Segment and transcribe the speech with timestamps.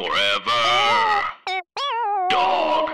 [0.00, 1.28] Forever.
[2.30, 2.90] Dog.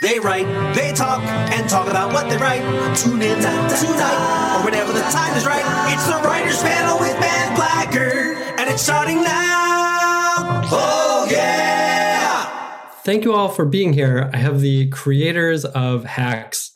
[0.00, 2.62] They write, they talk, and talk about what they write.
[2.96, 5.62] Tune in tonight, or whenever the time is right.
[5.92, 10.62] It's the Writers Panel with Ben Blacker, and it's starting now.
[10.72, 12.88] Oh, yeah!
[13.04, 14.30] Thank you all for being here.
[14.32, 16.74] I have the creators of Hacks,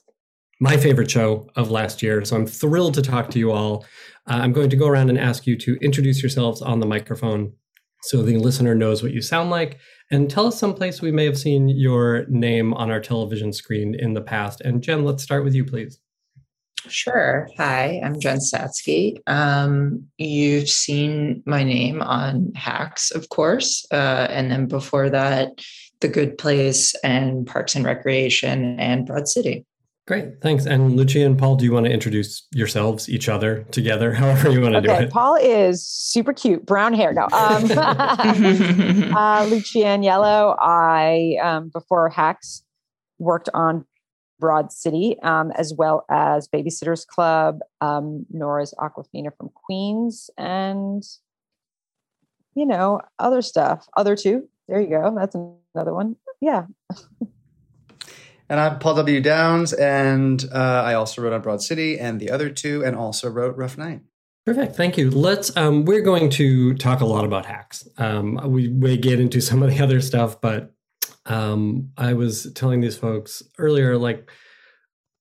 [0.61, 2.23] my favorite show of last year.
[2.27, 3.87] So I'm thrilled to talk to you all.
[4.27, 7.55] Uh, I'm going to go around and ask you to introduce yourselves on the microphone
[8.03, 9.79] so the listener knows what you sound like.
[10.11, 14.13] And tell us someplace we may have seen your name on our television screen in
[14.13, 14.61] the past.
[14.61, 15.99] And Jen, let's start with you, please.
[16.89, 17.49] Sure.
[17.59, 19.19] Hi, I'm Jen Statsky.
[19.29, 23.87] Um, you've seen my name on Hacks, of course.
[23.93, 25.51] Uh, and then before that,
[26.01, 29.65] The Good Place and Parks and Recreation and Broad City.
[30.07, 30.67] Great, thanks.
[30.67, 34.61] And Lucia and Paul, do you want to introduce yourselves, each other, together, however you
[34.61, 35.11] want to okay, do it?
[35.11, 37.13] Paul is super cute, brown hair.
[37.13, 37.71] No, um,
[39.17, 40.57] uh, Lucia Aniello.
[40.61, 42.65] I um, before Hacks
[43.19, 43.85] worked on
[44.41, 51.05] Broad City um, as well as Babysitters Club, um, Nora's Awkwafina from Queens, and
[52.57, 53.87] you know other stuff.
[53.97, 54.49] Other two.
[54.67, 55.15] There you go.
[55.17, 55.37] That's
[55.75, 56.17] another one.
[56.41, 56.67] Yeah.
[58.53, 59.19] And I'm Paul W.
[59.23, 63.31] Downs, and uh, I also wrote on Broad City and the other two, and also
[63.31, 64.03] wrote Rough Night.
[64.45, 64.77] Perfect.
[64.77, 65.11] Thank you.
[65.11, 65.57] Let's.
[65.57, 67.89] Um, we're going to talk a lot about hacks.
[67.97, 70.75] Um, we may get into some of the other stuff, but
[71.25, 74.31] um, I was telling these folks earlier, like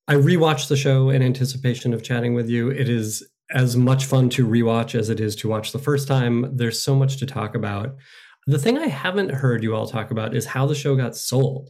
[0.10, 2.68] I rewatched the show in anticipation of chatting with you.
[2.68, 6.58] It is as much fun to rewatch as it is to watch the first time.
[6.58, 7.96] There's so much to talk about.
[8.46, 11.70] The thing I haven't heard you all talk about is how the show got sold.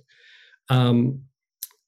[0.67, 1.25] Um,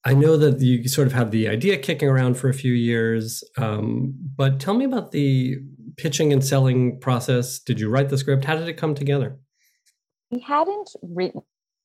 [0.06, 3.44] I know that you sort of had the idea kicking around for a few years,
[3.58, 5.58] um, but tell me about the
[5.98, 7.60] pitching and selling process.
[7.60, 8.44] Did you write the script?
[8.44, 9.38] How did it come together?
[10.30, 11.42] We hadn't written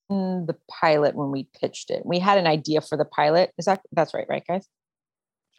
[0.09, 2.03] the pilot when we pitched it.
[2.05, 3.53] We had an idea for the pilot.
[3.59, 4.67] Is that that's right, right, guys?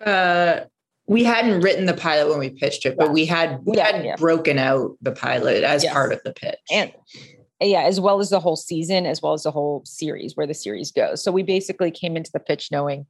[0.05, 0.65] Uh,
[1.07, 3.11] we hadn't written the pilot when we pitched it, but Yeah.
[3.13, 4.15] we had we Yeah, had yeah.
[4.17, 5.93] broken out the pilot as Yes.
[5.93, 6.57] part of the pitch.
[6.71, 6.91] and
[7.61, 10.53] yeah, as well as the whole season, as well as the whole series, where the
[10.53, 11.23] series goes.
[11.23, 13.05] So we basically came into the pitch knowing,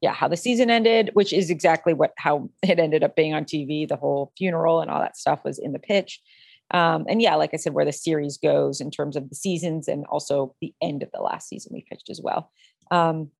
[0.00, 3.44] yeah, how the season ended, which is exactly what how it ended up being on
[3.44, 3.86] TV.
[3.86, 6.20] The whole funeral and all that stuff was in the pitch.
[6.72, 9.88] Um, and yeah, like I said, where the series goes in terms of the seasons
[9.88, 12.50] and also the end of the last season we pitched as well.
[12.90, 13.30] Um,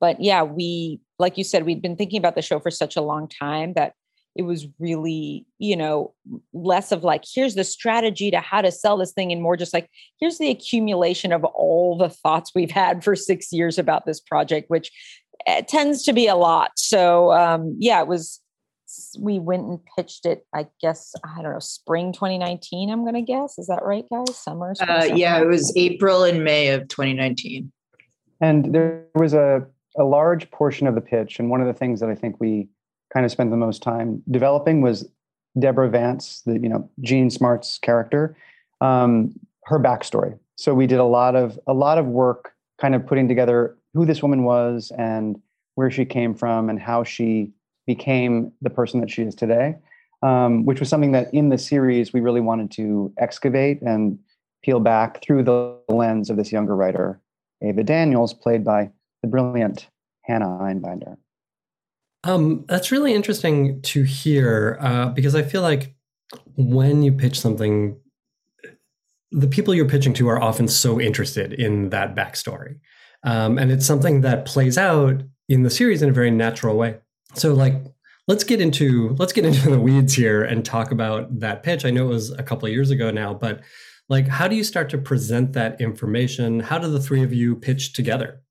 [0.00, 3.02] but yeah, we, like you said, we'd been thinking about the show for such a
[3.02, 3.94] long time that
[4.34, 6.14] it was really, you know,
[6.52, 9.74] less of like, here's the strategy to how to sell this thing, and more just
[9.74, 14.20] like, here's the accumulation of all the thoughts we've had for six years about this
[14.20, 14.90] project, which
[15.46, 16.72] eh, tends to be a lot.
[16.76, 18.40] So, um, yeah, it was,
[19.18, 23.22] we went and pitched it, I guess, I don't know, spring 2019, I'm going to
[23.22, 23.58] guess.
[23.58, 24.36] Is that right, guys?
[24.36, 24.74] Summer?
[24.74, 25.14] spring, Uh, summer?
[25.14, 27.70] yeah, it was April and May of 2019.
[28.40, 29.66] And there was a,
[29.98, 32.68] a large portion of the pitch, and one of the things that I think we
[33.12, 35.08] kind of spent the most time developing was
[35.58, 38.36] Deborah Vance, the you know Jean Smart's character,
[38.80, 40.38] um, her backstory.
[40.56, 44.06] So we did a lot of a lot of work, kind of putting together who
[44.06, 45.40] this woman was and
[45.74, 47.50] where she came from and how she
[47.86, 49.74] became the person that she is today,
[50.22, 54.18] um, which was something that in the series we really wanted to excavate and
[54.62, 57.20] peel back through the lens of this younger writer,
[57.62, 58.90] Ava Daniels, played by
[59.22, 59.88] the brilliant
[60.22, 61.16] Hannah Einbinder.
[62.24, 65.94] Um, that's really interesting to hear uh, because I feel like
[66.56, 67.98] when you pitch something,
[69.30, 72.78] the people you're pitching to are often so interested in that backstory.
[73.24, 76.98] Um, and it's something that plays out in the series in a very natural way.
[77.34, 77.74] So, like,
[78.28, 81.84] let's get into let's get into the weeds here and talk about that pitch.
[81.84, 83.60] I know it was a couple of years ago now, but
[84.08, 86.60] like, how do you start to present that information?
[86.60, 88.41] How do the three of you pitch together?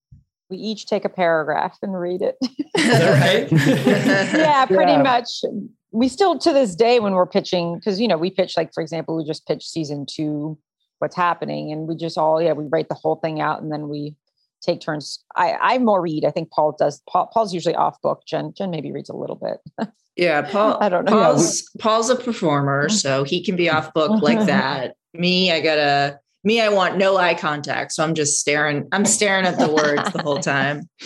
[0.52, 2.36] We each take a paragraph and read it.
[2.78, 3.52] Is that right?
[4.34, 5.02] yeah, pretty Yeah.
[5.02, 5.44] much.
[5.92, 8.82] We still to this day when we're pitching, because you know, we pitch like for
[8.82, 10.58] example, we just pitched season two,
[11.00, 13.90] what's happening, and we just all yeah, we write the whole thing out and then
[13.90, 14.16] we
[14.62, 15.24] take turns.
[15.36, 16.26] I I more read.
[16.26, 17.02] I think Paul does.
[17.10, 18.24] Paul, Paul's usually off book.
[18.28, 19.90] Jen Jen maybe reads a little bit.
[20.18, 20.78] Yeah, Paul.
[20.82, 21.12] I don't know.
[21.12, 22.96] Paul's Paul's a performer, mm-hmm.
[22.96, 24.48] so he can be off book like mm-hmm.
[24.48, 24.96] that.
[25.14, 26.20] Me, I gotta.
[26.44, 28.88] Me, I want no eye contact, so I'm just staring.
[28.92, 30.90] I'm staring at the words the whole time.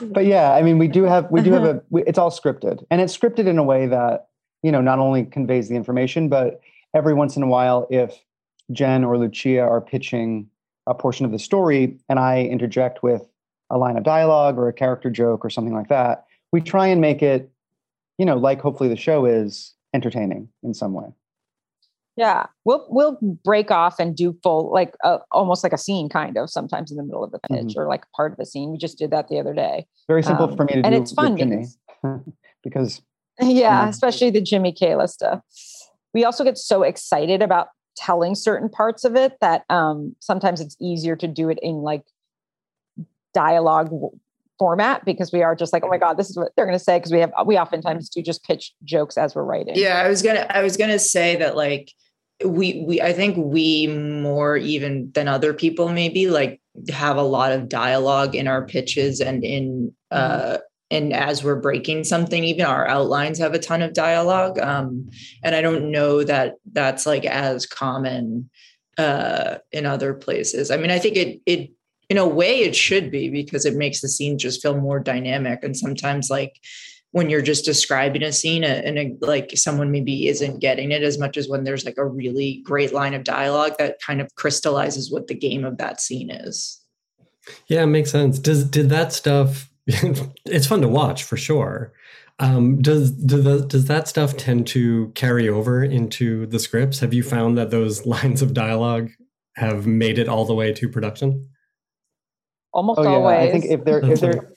[0.00, 1.80] But yeah, I mean, we do have we do have a uh-huh.
[1.90, 4.26] we, it's all scripted, and it's scripted in a way that
[4.62, 6.60] you know not only conveys the information, but
[6.94, 8.22] every once in a while, if
[8.72, 10.48] Jen or Lucia are pitching
[10.86, 13.22] a portion of the story, and I interject with
[13.70, 17.00] a line of dialogue or a character joke or something like that, we try and
[17.00, 17.50] make it,
[18.18, 21.06] you know, like hopefully the show is entertaining in some way.
[22.16, 26.38] Yeah, we'll we'll break off and do full like uh, almost like a scene kind
[26.38, 27.76] of sometimes in the middle of the pitch Mhm.
[27.76, 28.70] or like part of a scene.
[28.72, 29.86] We just did that the other day.
[30.08, 31.66] Very simple Um, for me to and do it's fun with Jimmy
[32.02, 32.22] because-
[32.64, 33.02] because
[33.40, 33.48] yeah,
[33.84, 33.88] Yeah.
[33.88, 35.40] especially the Jimmy Kayla stuff.
[36.14, 37.68] We also get so excited about
[37.98, 42.02] telling certain parts of it that um, sometimes it's easier to do it in like
[43.34, 44.10] dialogue w-
[44.58, 46.82] format because we are just like, oh my god, this is what they're going to
[46.82, 49.74] say because we have we oftentimes do just pitch jokes as we're writing.
[49.76, 51.92] Yeah, I was gonna I was gonna say that like
[52.44, 56.60] we we I think we more even than other people maybe like
[56.90, 60.58] have a lot of dialogue in our pitches and in uh
[60.90, 65.08] and as we're breaking something even our outlines have a ton of dialogue um
[65.42, 68.50] and I don't know that that's like as common
[68.98, 70.70] uh in other places.
[70.70, 71.70] I mean I think it it
[72.10, 75.64] in a way it should be because it makes the scene just feel more dynamic
[75.64, 76.60] and sometimes like
[77.16, 81.18] when you're just describing a scene and a, like someone maybe isn't getting it as
[81.18, 85.10] much as when there's like a really great line of dialogue that kind of crystallizes
[85.10, 86.78] what the game of that scene is.
[87.68, 88.38] Yeah, it makes sense.
[88.38, 89.70] Does did that stuff?
[89.86, 91.94] it's fun to watch for sure.
[92.38, 97.00] Um, does do the, does that stuff tend to carry over into the scripts?
[97.00, 99.08] Have you found that those lines of dialogue
[99.54, 101.48] have made it all the way to production?
[102.76, 103.48] almost oh yeah, always.
[103.48, 104.52] I think if they're if they're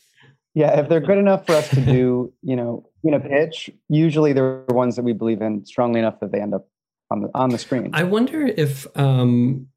[0.54, 4.34] yeah if they're good enough for us to do you know in a pitch, usually
[4.34, 6.68] they're ones that we believe in strongly enough that they end up
[7.10, 7.92] on the on the screen.
[7.94, 9.68] I wonder if um,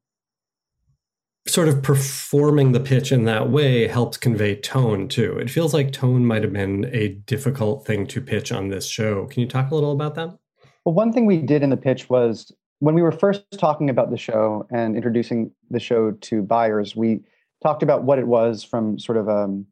[1.47, 5.37] sort of performing the pitch in that way helps convey tone too.
[5.37, 9.25] It feels like tone might have been a difficult thing to pitch on this show.
[9.27, 10.37] Can you talk a little about that?
[10.85, 14.11] Well, one thing we did in the pitch was when we were first talking about
[14.11, 17.21] the show and introducing the show to buyers, we
[17.61, 19.65] talked about what it was from sort of um,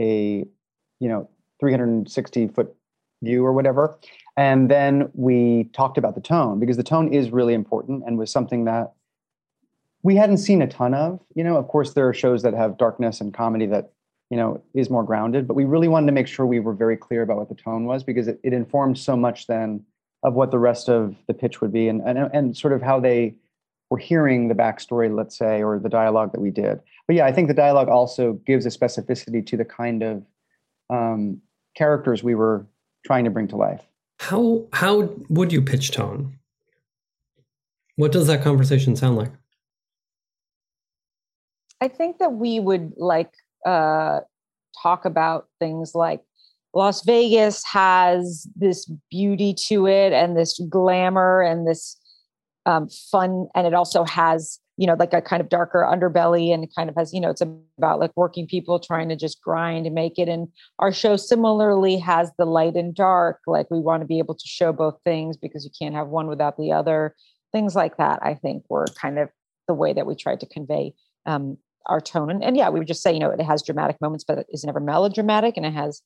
[0.00, 0.46] a
[1.00, 1.28] you know
[1.60, 2.74] 360 foot
[3.22, 3.98] view or whatever,
[4.36, 8.30] and then we talked about the tone because the tone is really important and was
[8.30, 8.92] something that
[10.02, 11.20] we hadn't seen a ton of.
[11.34, 13.92] You know, of course, there are shows that have darkness and comedy that
[14.30, 16.96] you know is more grounded, but we really wanted to make sure we were very
[16.96, 19.84] clear about what the tone was because it, it informed so much then
[20.22, 23.00] of what the rest of the pitch would be and, and and sort of how
[23.00, 23.34] they
[23.90, 26.80] were hearing the backstory, let's say, or the dialogue that we did.
[27.06, 30.24] But yeah, I think the dialogue also gives a specificity to the kind of
[30.90, 31.40] um,
[31.76, 32.66] characters we were
[33.04, 33.82] trying to bring to life.
[34.18, 36.38] How how would you pitch tone?
[37.96, 39.32] What does that conversation sound like?
[41.80, 43.32] I think that we would like
[43.66, 44.20] uh,
[44.82, 46.22] talk about things like
[46.74, 51.96] Las Vegas has this beauty to it and this glamour and this
[52.66, 56.68] um, fun, and it also has you know like a kind of darker underbelly and
[56.74, 59.94] kind of has you know it's about like working people trying to just grind and
[59.94, 60.28] make it.
[60.28, 60.48] And
[60.78, 63.40] our show similarly has the light and dark.
[63.46, 66.26] Like we want to be able to show both things because you can't have one
[66.26, 67.14] without the other.
[67.52, 69.30] Things like that, I think, were kind of
[69.68, 72.30] the way that we tried to convey um, our tone.
[72.30, 74.46] And, and yeah, we would just say, you know, it has dramatic moments, but it
[74.50, 76.02] is never melodramatic and it has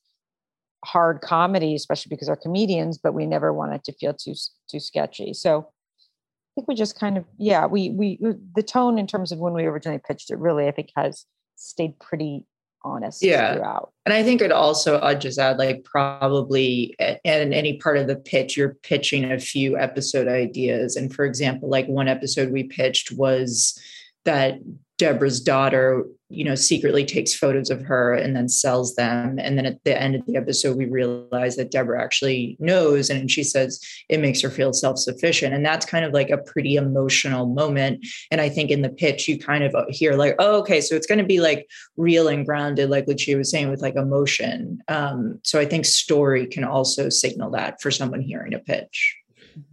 [0.85, 4.35] hard comedy, especially because our comedians, but we never want it to feel too,
[4.71, 5.35] too sketchy.
[5.35, 5.69] So
[6.55, 8.19] think we just kind of, yeah, we, we,
[8.55, 11.25] the tone in terms of when we originally pitched it really, I think has
[11.57, 12.45] stayed pretty
[12.83, 13.55] honest Yeah.
[13.55, 13.93] throughout.
[14.07, 18.17] And I think it also, I'd just add like probably in any part of the
[18.17, 20.97] pitch, you're pitching a few episode ideas.
[20.97, 23.79] And for example, like one episode we pitched was
[24.25, 24.55] that
[25.01, 29.39] Deborah's daughter, you know, secretly takes photos of her and then sells them.
[29.39, 33.09] And then at the end of the episode, we realize that Deborah actually knows.
[33.09, 35.55] And she says it makes her feel self sufficient.
[35.55, 38.07] And that's kind of like a pretty emotional moment.
[38.31, 41.07] And I think in the pitch, you kind of hear like, oh, okay, so it's
[41.07, 44.81] going to be like real and grounded, like what she was saying with like emotion.
[44.89, 49.17] Um, so I think story can also signal that for someone hearing a pitch.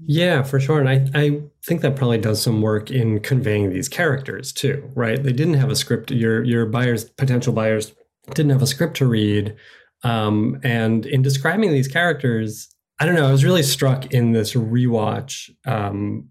[0.06, 0.80] Yeah, for sure.
[0.80, 5.22] And I, I think that probably does some work in conveying these characters too, right?
[5.22, 6.12] They didn't have a script.
[6.12, 7.94] Your your buyers, potential buyers,
[8.34, 9.56] didn't have a script to read.
[10.04, 14.54] Um, and in describing these characters, I don't know, I was really struck in this
[14.54, 16.30] rewatch um,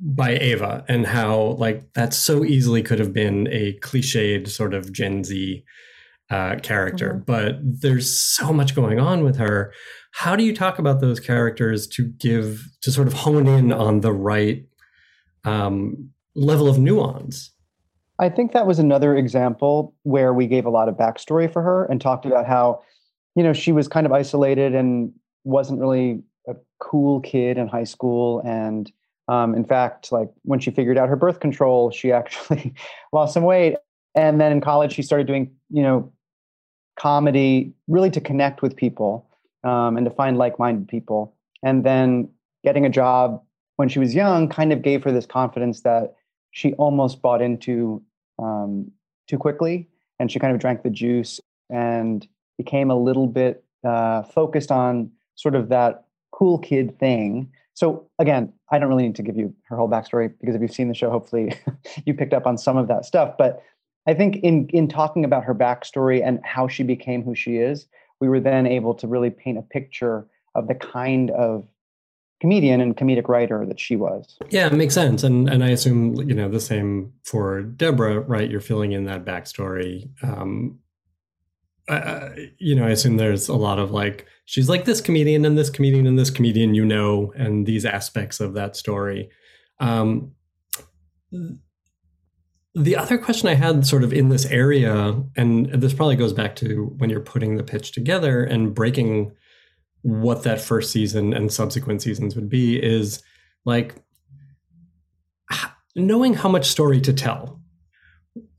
[0.00, 4.92] by Ava and how like that so easily could have been a cliched sort of
[4.92, 5.64] Gen Z
[6.30, 7.26] uh, character, Mhm.
[7.26, 9.72] but there's so much going on with her.
[10.16, 14.00] How do you talk about those characters to give to sort of hone in on
[14.00, 14.64] the right
[15.44, 17.52] um, level of nuance?
[18.18, 21.84] I think that was another example where we gave a lot of backstory for her
[21.84, 22.80] and talked about how,
[23.34, 25.12] you know, she was kind of isolated and
[25.44, 28.40] wasn't really a cool kid in high school.
[28.40, 28.90] And
[29.28, 32.74] um, in fact, like when she figured out her birth control, she actually
[33.12, 33.76] lost some weight.
[34.14, 36.10] And then in college, she started doing, you know,
[36.98, 39.25] comedy really to connect with people
[39.66, 41.34] um, and to find like minded people.
[41.62, 42.28] And then
[42.64, 43.42] getting a job
[43.76, 46.14] when she was young kind of gave her this confidence that
[46.52, 48.02] she almost bought into
[48.38, 48.90] um,
[49.26, 54.22] too quickly and she kind of drank the juice and became a little bit uh,
[54.22, 57.50] focused on sort of that cool kid thing.
[57.74, 60.72] So again, I don't really need to give you her whole backstory because if you've
[60.72, 61.54] seen the show, hopefully
[62.06, 63.34] you picked up on some of that stuff.
[63.36, 63.62] But
[64.06, 67.86] I think in in talking about her backstory and how she became who she is,
[68.20, 71.66] we were then able to really paint a picture of the kind of
[72.40, 74.38] comedian and comedic writer that she was.
[74.50, 75.22] Yeah, it makes sense.
[75.22, 78.50] And and I assume, you know, the same for Deborah, right?
[78.50, 80.10] You're filling in that backstory.
[80.22, 80.78] Um,
[81.88, 85.56] uh, you know, I assume there's a lot of like, she's like this comedian and
[85.56, 89.30] this comedian and this comedian, you know, and these aspects of that story.
[89.78, 90.32] Um,
[92.76, 96.54] the other question I had sort of in this area, and this probably goes back
[96.56, 99.32] to when you're putting the pitch together and breaking
[100.02, 103.22] what that first season and subsequent seasons would be, is
[103.64, 103.94] like
[105.96, 107.62] knowing how much story to tell.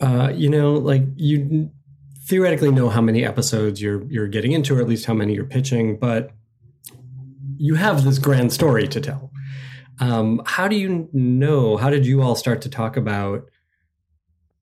[0.01, 1.69] Uh, you know, like you
[2.25, 5.45] theoretically know how many episodes you're you're getting into, or at least how many you're
[5.45, 6.31] pitching, but
[7.57, 9.31] you have this grand story to tell.
[9.99, 11.77] Um, how do you know?
[11.77, 13.47] How did you all start to talk about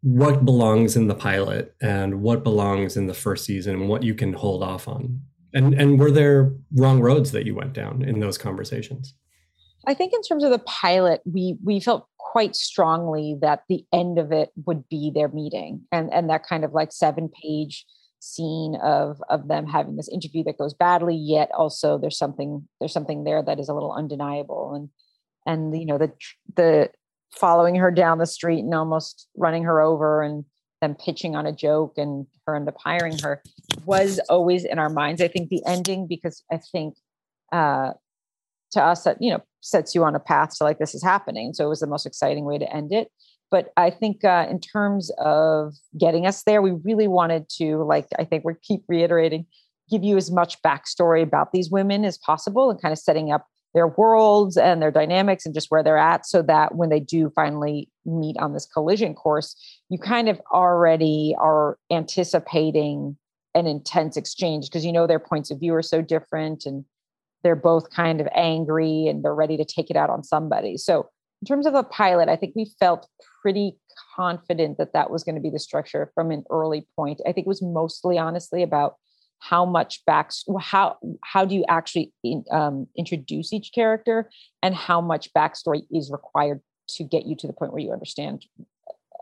[0.06, 4.14] what belongs in the pilot and what belongs in the first season, and what you
[4.14, 5.20] can hold off on?
[5.52, 9.16] And and were there wrong roads that you went down in those conversations?
[9.88, 14.20] I think in terms of the pilot, we we felt quite strongly that the end
[14.20, 17.84] of it would be their meeting and and that kind of like seven page
[18.20, 22.94] scene of of them having this interview that goes badly yet also there's something there's
[22.94, 24.90] something there that is a little undeniable and
[25.46, 26.12] and you know the
[26.56, 26.90] the
[27.32, 30.46] following her down the street and almost running her over and
[30.82, 33.42] them pitching on a joke and her end up hiring her
[33.86, 35.22] was always in our minds.
[35.22, 36.96] I think the ending because i think
[37.52, 37.92] uh
[38.72, 41.54] to us that you know sets you on a path to like this is happening.
[41.54, 43.10] So it was the most exciting way to end it.
[43.52, 48.08] But i think uh, in terms of getting us there we really wanted to like
[48.20, 49.46] i think we keep reiterating
[49.90, 53.48] give you as much backstory about these women as possible and kind of setting up
[53.76, 57.30] their worlds and their dynamics and just where they're at so that when they do
[57.36, 59.56] finally meet on this collision course
[59.90, 63.16] you kind of already are anticipating
[63.54, 66.84] an intense exchange because you know their points of view are so different and
[67.46, 70.78] they're both kind of angry and they're ready to take it out on somebody.
[70.78, 71.10] So,
[71.42, 73.08] in terms of the pilot, I think we felt
[73.42, 73.78] pretty
[74.16, 77.22] confident that that was going to be the structure from an early point.
[77.22, 78.96] I think it was mostly, honestly, about
[79.40, 84.30] how much back how how do you actually in, um, introduce each character
[84.64, 88.46] and how much backstory is required to get you to the point where you understand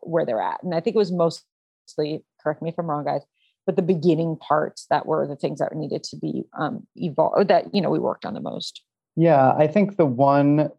[0.02, 0.62] where they're at.
[0.64, 3.22] And I think it was mostly correct me if I'm wrong, guys
[3.66, 7.74] but the beginning parts that were the things that needed to be um, evolved that
[7.74, 8.82] you know we worked on the most
[9.16, 10.70] yeah i think the one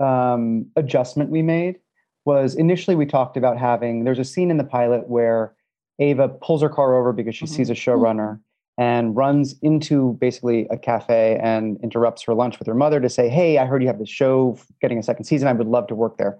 [0.00, 1.76] um, adjustment we made
[2.24, 5.54] was initially we talked about having there's a scene in the pilot where
[5.98, 7.54] ava pulls her car over because she mm-hmm.
[7.54, 8.40] sees a showrunner
[8.76, 13.28] and runs into basically a cafe and interrupts her lunch with her mother to say
[13.28, 15.94] hey i heard you have this show getting a second season i would love to
[15.94, 16.38] work there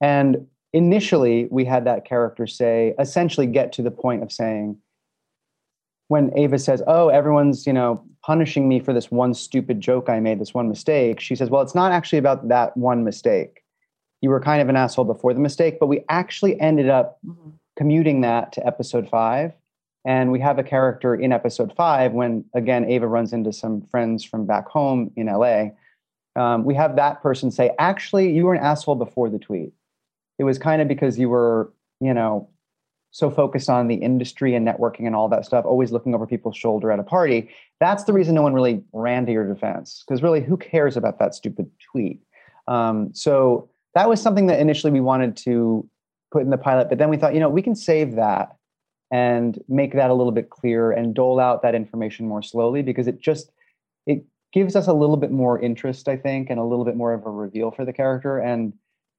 [0.00, 4.76] and initially we had that character say essentially get to the point of saying
[6.08, 10.20] when Ava says, "Oh, everyone's you know punishing me for this one stupid joke I
[10.20, 13.64] made, this one mistake," she says, "Well, it's not actually about that one mistake.
[14.20, 17.50] You were kind of an asshole before the mistake, but we actually ended up mm-hmm.
[17.76, 19.52] commuting that to episode five,
[20.06, 24.24] and we have a character in episode five when again Ava runs into some friends
[24.24, 25.70] from back home in LA.
[26.36, 29.72] Um, we have that person say, "Actually, you were an asshole before the tweet.
[30.38, 32.50] It was kind of because you were." You know,
[33.10, 36.54] so focused on the industry and networking and all that stuff, always looking over people's
[36.54, 37.48] shoulder at a party.
[37.80, 41.18] That's the reason no one really ran to your defense because really, who cares about
[41.18, 42.20] that stupid tweet?
[42.68, 45.88] Um, so that was something that initially we wanted to
[46.30, 48.55] put in the pilot, but then we thought, you know, we can save that
[49.10, 53.06] and make that a little bit clearer and dole out that information more slowly because
[53.06, 53.50] it just
[54.06, 57.12] it gives us a little bit more interest, I think, and a little bit more
[57.12, 58.72] of a reveal for the character and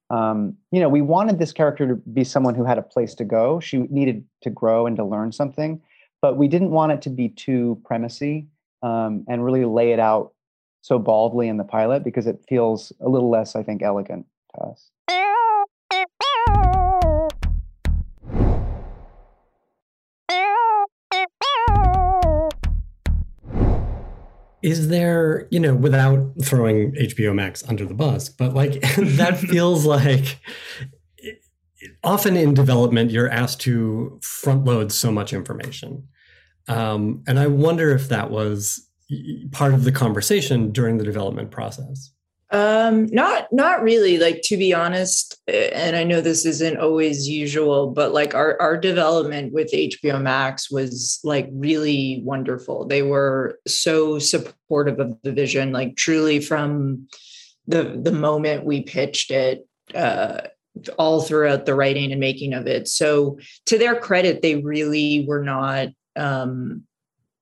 [0.10, 3.26] um, you know, we wanted this character to be someone who had a place to
[3.26, 3.60] go.
[3.60, 5.82] She needed to grow and to learn something,
[6.22, 8.48] but we didn't want it to be too premisey
[8.84, 10.34] um, and really lay it out
[10.82, 14.26] so baldly in the pilot because it feels a little less, I think, elegant
[14.56, 14.90] to us.
[24.62, 29.86] Is there you know without throwing hbo max under the bus but like that feels
[29.86, 30.40] like
[32.04, 36.08] often in development you're asked to front load so much information.
[36.68, 38.86] Um, and i wonder if that was
[39.52, 42.12] part of the conversation during the development process
[42.50, 44.18] Um, not not really.
[44.20, 48.78] Like to be honest, and I know this isn't always usual, but like our our
[48.78, 52.86] development with HBO Max was like really wonderful.
[52.86, 57.08] They were so supportive of the vision, like truly from
[57.68, 60.42] the the moment we pitched it, uh,
[60.98, 62.88] all throughout the writing and making of it.
[62.88, 66.84] So to their credit, they really were not um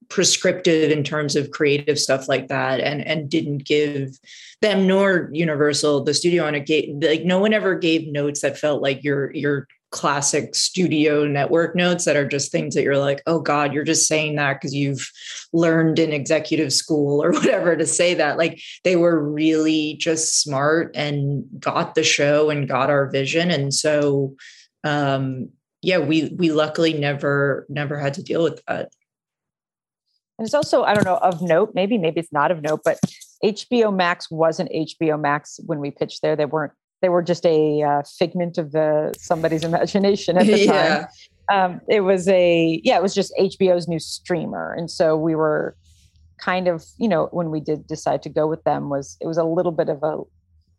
[0.09, 4.19] prescriptive in terms of creative stuff like that and and didn't give
[4.61, 8.57] them nor universal the studio on a gate like no one ever gave notes that
[8.57, 13.21] felt like your your classic studio network notes that are just things that you're like
[13.27, 15.09] oh god you're just saying that because you've
[15.55, 18.37] learned in executive school or whatever to say that.
[18.37, 23.49] Like they were really just smart and got the show and got our vision.
[23.49, 24.35] And so
[24.83, 25.49] um
[25.81, 28.91] yeah we we luckily never never had to deal with that
[30.37, 32.99] and it's also, I don't know, of note, maybe, maybe it's not of note, but
[33.43, 36.35] HBO Max wasn't HBO Max when we pitched there.
[36.35, 41.07] They weren't, they were just a uh, figment of the somebody's imagination at the Yeah.
[41.07, 41.07] time.
[41.51, 44.73] Um, it was a, yeah, it was just HBO's new streamer.
[44.73, 45.77] And so we were
[46.39, 49.37] kind of, you know, when we did decide to go with them was, it was
[49.37, 50.17] a little bit of a,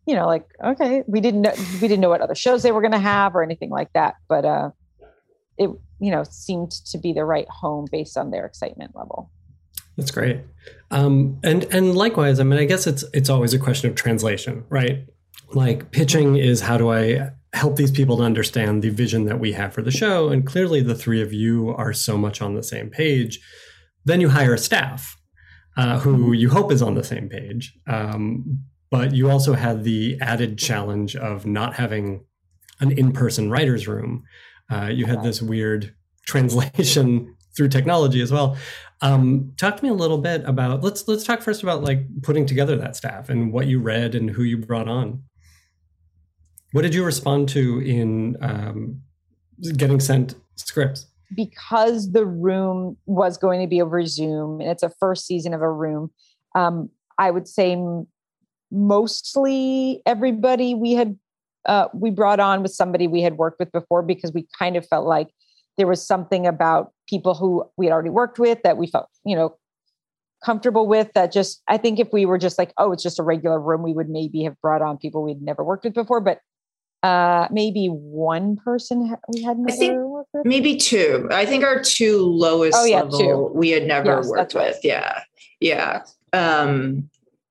[0.06, 2.80] you know, like, okay, we didn't know, we didn't know what other shows they were
[2.82, 4.16] going to have or anything like that.
[4.28, 4.70] But, uh,
[5.56, 5.70] it,
[6.00, 9.30] you know, seemed to be the right home based on their excitement level.
[9.96, 10.40] That's great.
[10.90, 14.64] Um, and and likewise, I mean, I guess it's it's always a question of translation,
[14.68, 15.06] right?
[15.52, 19.52] Like pitching is how do I help these people to understand the vision that we
[19.52, 20.28] have for the show?
[20.28, 23.40] And clearly, the three of you are so much on the same page.
[24.04, 25.16] Then you hire a staff
[25.76, 30.16] uh, who you hope is on the same page, um, but you also had the
[30.20, 32.24] added challenge of not having
[32.80, 34.22] an in-person writers' room.
[34.70, 35.94] Uh, you had this weird
[36.26, 38.56] translation through technology as well.
[39.02, 42.46] Um, talk to me a little bit about let's let's talk first about like putting
[42.46, 45.22] together that staff and what you read and who you brought on.
[46.72, 49.02] What did you respond to in um,
[49.76, 51.06] getting sent scripts?
[51.34, 55.62] because the room was going to be over Zoom and it's a first season of
[55.62, 56.10] a room,
[56.54, 57.76] um, I would say
[58.70, 61.18] mostly everybody we had
[61.66, 64.86] uh, we brought on was somebody we had worked with before because we kind of
[64.86, 65.28] felt like
[65.76, 69.36] there was something about people who we had already worked with that we felt you
[69.36, 69.56] know
[70.44, 73.22] comfortable with that just i think if we were just like oh it's just a
[73.22, 76.40] regular room we would maybe have brought on people we'd never worked with before but
[77.02, 81.80] uh maybe one person we had never think worked with maybe two i think our
[81.82, 83.18] two lowest Oh, yeah, level
[83.50, 83.58] two.
[83.58, 84.74] we had never Yes, worked that's right.
[84.74, 85.20] with yeah
[85.60, 87.08] yeah um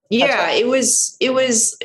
[0.10, 0.62] yeah right.
[0.62, 1.78] it was it was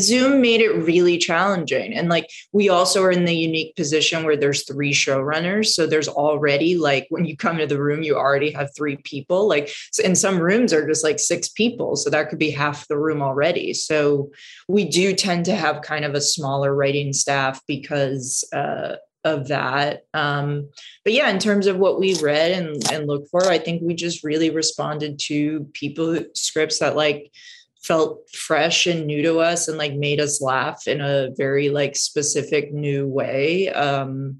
[0.00, 1.92] zoom made it really challenging.
[1.94, 5.66] And like we also are in the unique position where there's three showrunners.
[5.66, 9.48] So there's already like when you come to the room you already have three people.
[9.48, 9.70] Like
[10.02, 11.96] and some rooms are just like six people.
[11.96, 13.74] So that could be half the room already.
[13.74, 14.30] So
[14.68, 20.04] we do tend to have kind of a smaller writing staff because uh of that.
[20.14, 20.68] Um
[21.08, 23.94] but yeah in terms of what we read and and looked for i think we
[23.94, 27.32] just really responded to people scripts that like
[27.82, 31.96] felt fresh and new to us and like made us laugh in a very like
[31.96, 34.38] specific new way um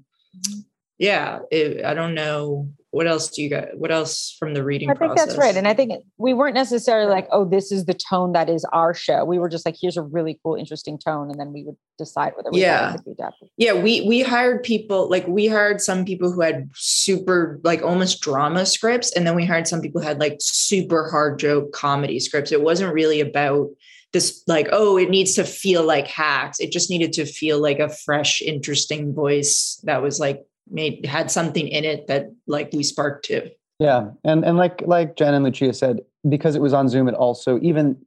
[0.97, 4.89] yeah it, i don't know what else do you got what else from the reading
[4.89, 5.55] I think process that's right.
[5.55, 8.93] And I think we weren't necessarily like, oh, this is the tone that is our
[8.93, 9.23] show.
[9.25, 11.29] We were just like, here's a really cool, interesting tone.
[11.29, 12.95] And then we would decide whether we Yeah.
[12.97, 13.49] to be adapted.
[13.57, 18.21] yeah we we hired people like we hired some people who had super like almost
[18.21, 22.17] drama scripts and then we hired some people who had like super hard joke comedy
[22.19, 23.67] scripts it wasn't really about
[24.13, 27.79] this like oh it needs to feel like hacks it just needed to feel like
[27.79, 32.83] a fresh interesting voice that was like made had something in it that like we
[32.83, 36.89] sparked to Yeah, and and like like Jen and Lucia said, because it was on
[36.89, 37.97] Zoom, it also even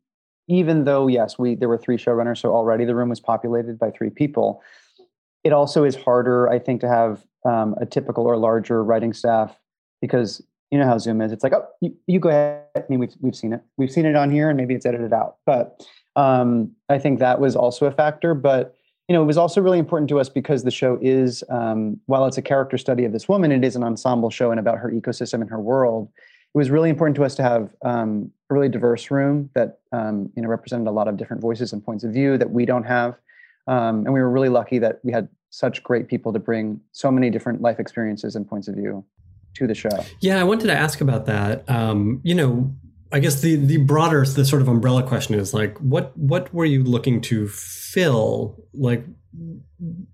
[0.49, 3.91] even though yes, we there were three showrunners, so already the room was populated by
[3.91, 4.63] three people.
[5.45, 9.59] It also is harder, I think, to have um, a typical or larger writing staff
[10.01, 11.33] because you know how Zoom is.
[11.33, 12.65] It's like, oh, you, you go ahead.
[12.77, 15.13] I mean, we've we've seen it, we've seen it on here, and maybe it's edited
[15.13, 15.37] out.
[15.47, 15.85] But
[16.17, 18.35] um, I think that was also a factor.
[18.35, 18.75] But
[19.09, 22.27] you know, it was also really important to us because the show is, um, while
[22.27, 24.91] it's a character study of this woman, it is an ensemble show and about her
[24.91, 26.09] ecosystem and her world.
[26.17, 30.31] It was really important to us to have um, a really diverse room that um,
[30.37, 32.85] you know represented a lot of different voices and points of view that we don't
[32.85, 33.17] have,
[33.67, 37.11] um, and we were really lucky that we had such great people to bring so
[37.11, 39.05] many different life experiences and points of view
[39.55, 40.05] to the show.
[40.21, 41.69] Yeah, I wanted to ask about that.
[41.69, 42.75] Um, you know,
[43.13, 46.65] I guess the the broader, the sort of umbrella question is like, what what were
[46.65, 48.65] you looking to fill?
[48.73, 49.05] Like,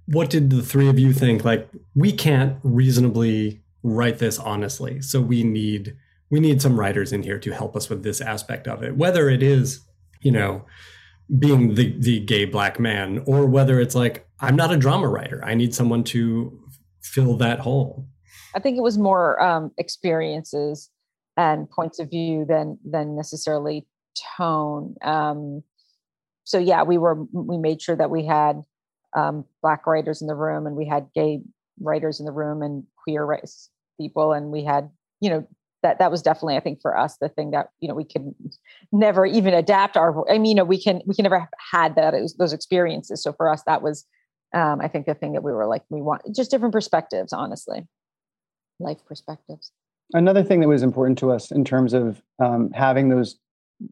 [0.07, 1.45] what did the three of you think?
[1.45, 5.97] Like, we can't reasonably write this honestly, so we need
[6.31, 8.97] we need some writers in here to help us with this aspect of it.
[8.97, 9.81] Whether it is,
[10.21, 10.65] you know,
[11.39, 15.41] being the the gay black man, or whether it's like I'm not a drama writer.
[15.45, 16.59] I need someone to
[17.01, 18.09] fill that hole.
[18.57, 20.91] I think it was more um, experiences
[21.39, 23.87] and points of view than than necessarily
[24.37, 24.97] tone.
[25.03, 25.63] Um,
[26.45, 28.63] so yeah, we were we made sure that we had
[29.17, 31.41] um, black writers in the room and we had gay
[31.81, 34.33] writers in the room and queer race people.
[34.33, 35.47] And we had you know
[35.85, 38.35] that that was definitely i think for us the thing that you know we could
[38.91, 41.95] never even adapt our i mean you know we can we can never have had
[41.95, 43.23] that was, those experiences.
[43.23, 44.05] So for us that was
[44.55, 47.87] um, i think the thing that we were like we want just different perspectives honestly.
[48.81, 49.73] Life perspectives
[50.13, 53.39] another thing that was important to us in terms of um, having those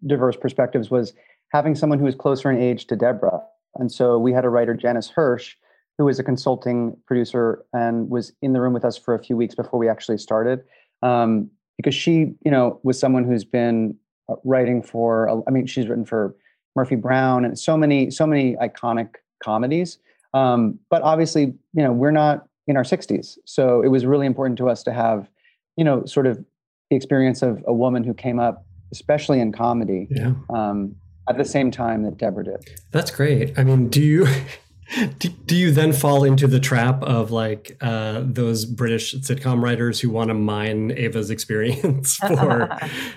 [0.06, 1.12] diverse perspectives was
[1.52, 3.40] having someone who was closer in age to deborah.
[3.76, 5.54] And so we had a writer janis hirsch
[5.98, 9.36] who was a consulting producer and was in the room with us for a few
[9.36, 10.62] weeks before we actually started.
[11.02, 13.96] Um, because she you know was someone who's been
[14.30, 16.34] uh, writing for i mean she's written for
[16.74, 19.98] murphy brown and so many so many iconic comedies.
[20.34, 24.58] Um, but obviously you know we're not in our 60s so it was really important
[24.58, 25.28] to us to have
[25.76, 26.44] you know sort of
[26.90, 30.32] the experience of a woman who came up especially in comedy yeah.
[30.50, 30.94] um,
[31.28, 34.26] at the same time that deborah did that's great i mean do you
[35.18, 40.00] do, do you then fall into the trap of like uh, those British sitcom writers
[40.00, 42.68] who want to mine Ava's experience for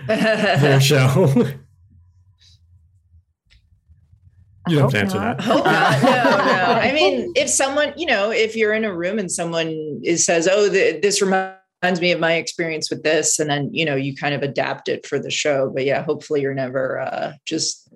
[0.07, 1.27] their show?
[4.67, 5.37] You don't have to answer not.
[5.37, 5.43] that.
[5.43, 6.03] Hope not.
[6.03, 6.79] No, no.
[6.79, 10.47] I mean, if someone, you know, if you're in a room and someone is says,
[10.47, 14.15] "Oh, the, this reminds me of my experience with this," and then you know, you
[14.15, 15.69] kind of adapt it for the show.
[15.73, 17.89] But yeah, hopefully, you're never uh, just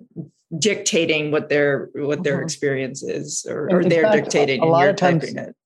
[0.58, 2.44] dictating what their what their Mhm.
[2.44, 5.56] experience is, or, or they're fact, dictating a and lot of times- typing it.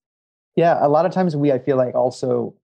[0.55, 2.55] yeah a lot of times we i feel like also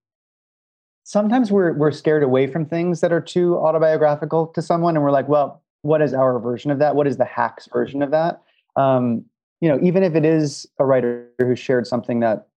[1.04, 5.12] sometimes we're we're scared away from things that are too autobiographical to someone and we're
[5.12, 8.40] like well what is our version of that what is the hacks version of that
[8.74, 9.24] um,
[9.60, 12.48] you know even if it is a writer who shared something that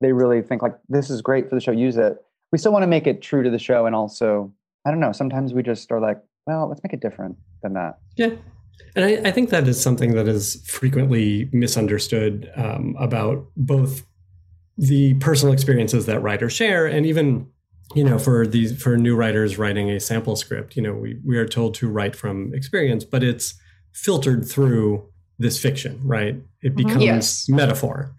[0.00, 2.16] they really think like this is great for the show use it
[2.52, 4.52] we still want to make it true to the show and also
[4.86, 7.98] i don't know sometimes we just are like well let's make it different than that
[8.16, 8.30] Yeah.
[8.96, 14.04] And I, I think that is something that is frequently misunderstood um, about both
[14.76, 17.46] the personal experiences that writers share and even
[17.94, 21.36] you know for these for new writers writing a sample script you know we, we
[21.36, 23.54] are told to write from experience but it's
[23.92, 25.06] filtered through
[25.38, 26.76] this fiction right it Mhm.
[26.76, 27.48] becomes Yes.
[27.48, 28.14] metaphor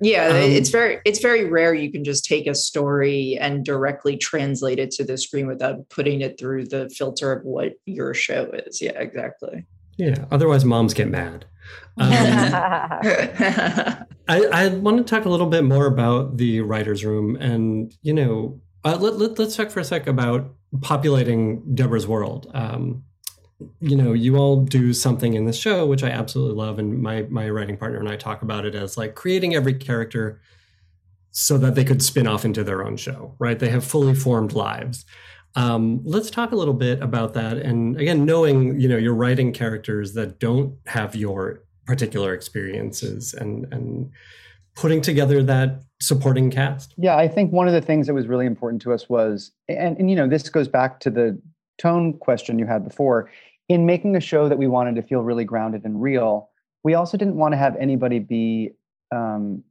[0.00, 4.16] Yeah, Um, it's very it's very rare you can just take a story and directly
[4.16, 8.50] translate it to the screen without putting it through the filter of what your show
[8.52, 8.82] is.
[8.82, 9.64] Yeah, exactly.
[9.96, 11.46] yeah otherwise moms get mad
[11.98, 12.10] um,
[14.28, 18.12] I, I want to talk a little bit more about the writer's room and, you
[18.12, 22.50] know, uh, let, let, us talk for a sec about populating Deborah's world.
[22.54, 23.04] Um,
[23.80, 26.78] you know, you all do something in this show, which I absolutely love.
[26.78, 30.40] And my, my writing partner and I talk about it as like creating every character
[31.30, 33.58] so that they could spin off into their own show, right?
[33.58, 35.04] They have fully formed lives.
[35.54, 37.56] Um, let's talk a little bit about that.
[37.56, 43.66] And again, knowing, you know, you're writing characters that don't have your particular experiences and
[43.72, 44.10] and
[44.74, 46.94] putting together that supporting cast.
[46.98, 49.96] Yeah, I think one of the things that was really important to us was, and,
[49.96, 51.40] and you know, this goes back to the
[51.78, 53.30] tone question you had before.
[53.68, 56.50] In making a show that we wanted to feel really grounded and real,
[56.84, 58.70] we also didn't want to have anybody be,
[59.12, 59.62] um,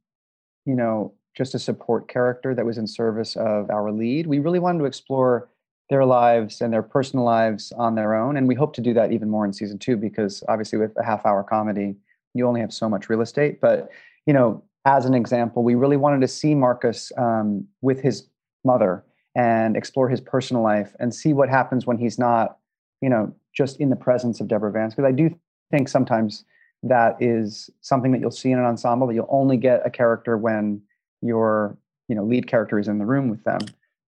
[0.65, 4.27] you know, just a support character that was in service of our lead.
[4.27, 5.49] We really wanted to explore
[5.89, 9.11] their lives and their personal lives on their own, and we hope to do that
[9.11, 11.95] even more in season two because obviously with a half-hour comedy,
[12.33, 13.61] you only have so much real estate.
[13.61, 13.89] But
[14.25, 18.27] you know, as an example, we really wanted to see Marcus um, with his
[18.63, 19.03] mother
[19.35, 22.57] and explore his personal life and see what happens when he's not,
[23.01, 24.95] you know, just in the presence of Deborah Vance.
[24.95, 25.37] Because I do
[25.71, 26.45] think sometimes
[26.83, 30.37] that is something that you'll see in an ensemble that you'll only get a character
[30.37, 30.81] when
[31.21, 33.59] your, you know, lead character is in the room with them.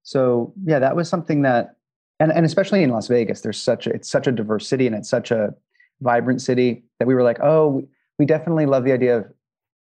[0.03, 1.75] So yeah, that was something that,
[2.19, 4.95] and and especially in Las Vegas, there's such a it's such a diverse city and
[4.95, 5.53] it's such a
[6.01, 7.87] vibrant city that we were like, oh,
[8.17, 9.25] we definitely love the idea of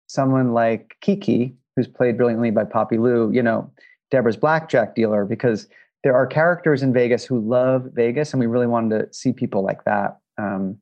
[0.08, 3.70] someone like Kiki, who's played brilliantly by Poppy Liu, you know,
[4.16, 5.68] Deborah's blackjack dealer, because
[6.06, 9.62] there are characters in Vegas who love Vegas, and we really wanted to see people
[9.62, 10.20] like that.
[10.38, 10.78] Um,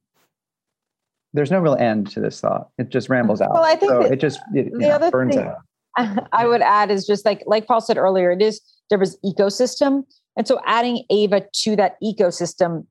[1.34, 3.52] there's no real end to this thought; it just rambles out.
[3.52, 6.28] Well, I think so it just it, the know, other burns thing- out.
[6.32, 10.04] I would add is just like like Paul said earlier, it is Deborah's ecosystem,
[10.38, 12.86] and so adding Ava to that ecosystem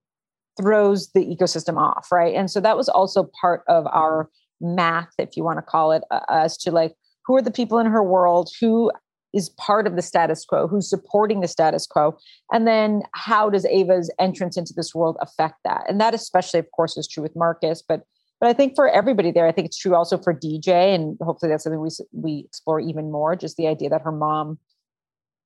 [0.60, 2.34] throws the ecosystem off, right?
[2.34, 4.28] And so that was also part of our
[4.60, 6.94] math, if you want to call it, uh, as to like
[7.26, 8.90] who are the people in her world, who
[9.32, 12.16] is part of the status quo, who's supporting the status quo,
[12.52, 15.84] and then how does Ava's entrance into this world affect that?
[15.88, 18.04] And that especially, of course, is true with Marcus, but
[18.42, 21.48] but I think for everybody there, I think it's true also for DJ, and hopefully
[21.48, 23.36] that's something we we explore even more.
[23.36, 24.58] Just the idea that her mom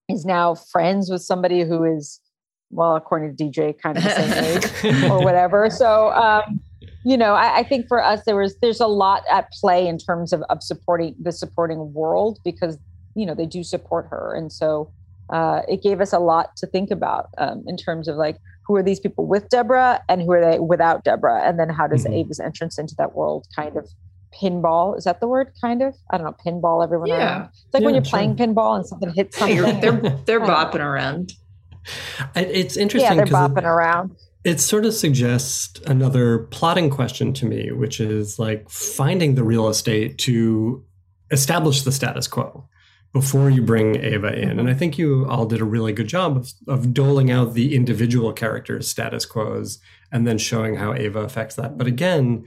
[0.08, 2.20] is now friends with somebody who is,
[2.70, 5.68] well, according to DJ, kind of the same age or whatever.
[5.68, 6.58] So, um,
[7.04, 9.98] you know, I, I, think for us there was there's a lot at play in
[9.98, 12.78] terms of of supporting the supporting world because
[13.16, 14.92] you know they do support her, and so
[15.30, 18.76] uh, it gave us a lot to think about um, in terms of like who
[18.76, 21.42] are these people with Deborah and who are they without Deborah?
[21.42, 22.14] And then how does mm-hmm.
[22.14, 23.88] Ava's entrance into that world kind of
[24.34, 24.96] pinball?
[24.98, 25.52] Is that the word?
[25.60, 25.94] Kind of?
[26.10, 26.36] I don't know.
[26.44, 27.16] Pinball everyone yeah.
[27.16, 27.48] around.
[27.52, 28.10] It's like yeah, when you're sure.
[28.10, 29.80] playing pinball and something hits something.
[29.80, 29.92] they're
[30.26, 31.32] they're bopping around.
[32.34, 33.16] It's interesting.
[33.16, 34.16] Yeah, they're bopping it, around.
[34.42, 39.68] It sort of suggests another plotting question to me, which is like finding the real
[39.68, 40.84] estate to
[41.30, 42.68] establish the status quo
[43.12, 44.58] before you bring Ava in.
[44.58, 47.74] And I think you all did a really good job of, of doling out the
[47.74, 49.78] individual characters' status quos
[50.12, 51.78] and then showing how Ava affects that.
[51.78, 52.46] But again,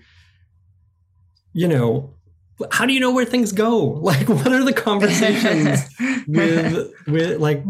[1.53, 2.13] you know,
[2.71, 3.99] how do you know where things go?
[4.09, 5.81] Like, what are the conversations
[6.27, 7.63] with with like?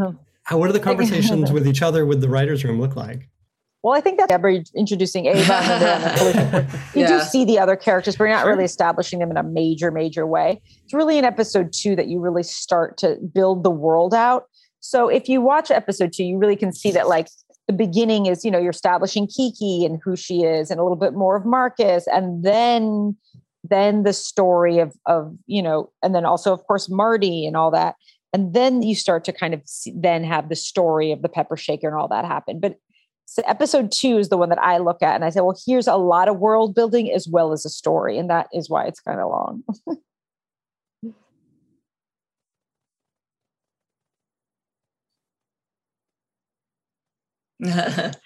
[0.44, 3.30] How, what are the conversations with each other with the writers' room look like?
[3.82, 5.40] Well, I think that Deborah introducing Ava
[6.94, 7.08] you yeah.
[7.08, 10.28] do see the other characters, but you're not really establishing them in a major, major
[10.28, 10.62] way.
[10.84, 14.48] It's really in episode two that you really start to build the world out.
[14.82, 17.30] So if you watch episode two, you really can see that like
[17.68, 20.98] the beginning is, you know, you're establishing Kiki and who she is and a little
[20.98, 22.06] bit more of Marcus.
[22.08, 23.16] And then
[23.64, 27.72] then the story of of, you know, and then also of course Marty and all
[27.72, 27.96] that.
[28.34, 31.58] And then you start to kind of see, then have the story of the pepper
[31.58, 32.60] shaker and all that happen.
[32.60, 32.78] But
[33.32, 35.86] so episode two is the one that I look at and I say, well, here's
[35.86, 38.18] a lot of world building as well as a story.
[38.18, 39.64] And that is why it's kind of long.
[47.60, 48.18] but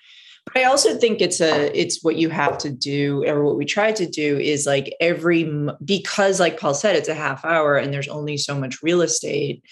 [0.55, 3.91] I also think it's a it's what you have to do or what we try
[3.91, 8.07] to do is like every because like Paul said it's a half hour and there's
[8.07, 9.65] only so much real estate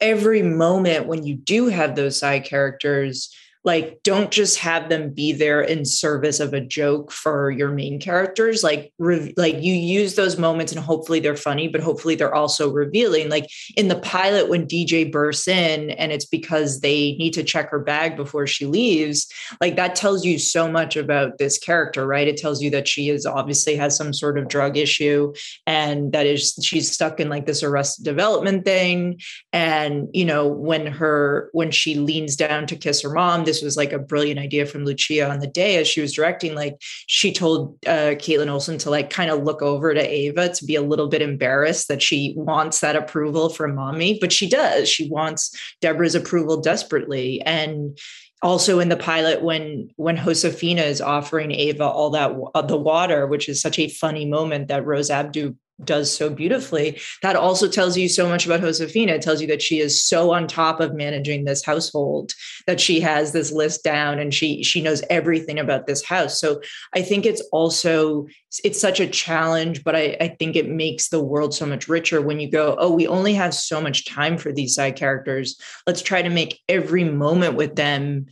[0.00, 5.32] every moment when you do have those side characters like don't just have them be
[5.32, 8.62] there in service of a joke for your main characters.
[8.62, 12.70] Like re- like you use those moments and hopefully they're funny but hopefully they're also
[12.70, 13.30] revealing.
[13.30, 13.46] Like
[13.76, 17.78] in the pilot when DJ bursts in and it's because they need to check her
[17.78, 19.26] bag before she leaves
[19.60, 22.28] like that tells you so much about this character right?
[22.28, 25.32] It tells you that she is obviously has some sort of drug issue
[25.66, 29.20] and that is she's stuck in like this arrested development thing.
[29.54, 33.76] And you know when her when she leans down to kiss her mom this was
[33.76, 36.54] like a brilliant idea from Lucia on the day as she was directing.
[36.54, 40.64] Like she told uh, Kaitlin Olson to like kind of look over to Ava to
[40.64, 44.88] be a little bit embarrassed that she wants that approval from mommy, but she does.
[44.88, 47.40] She wants Deborah's approval desperately.
[47.42, 47.98] And
[48.42, 53.26] also in the pilot when when Josefina is offering Ava all that uh, the water,
[53.26, 57.00] which is such a funny moment that Rose Abdoo does so beautifully.
[57.22, 59.14] That also tells you so much about Josefina.
[59.14, 62.32] It tells you that she is so on top of managing this household
[62.66, 66.40] that she has this list down and she she knows everything about this house.
[66.40, 66.60] So
[66.94, 68.26] I think it's also
[68.62, 72.22] it's such a challenge, but I, I think it makes the world so much richer
[72.22, 75.60] when you go, oh, we only have so much time for these side characters.
[75.86, 78.26] Let's try to make every moment with them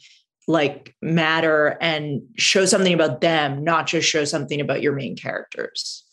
[0.48, 6.04] like matter and show something about them, not just show something about your main characters.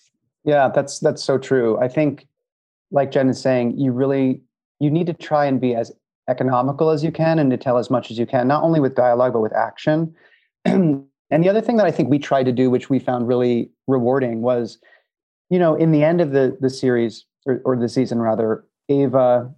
[0.43, 1.77] Yeah, that's that's so true.
[1.79, 2.27] I think,
[2.91, 4.41] like Jen is saying, you really
[4.79, 5.91] you need to try and be as
[6.29, 8.95] economical as you can and to tell as much as you can, not only with
[8.95, 10.15] dialogue but with action.
[10.65, 13.69] and the other thing that I think we tried to do, which we found really
[13.87, 14.77] rewarding, was,
[15.49, 19.51] you know, in the end of the the series or, or the season rather, Ava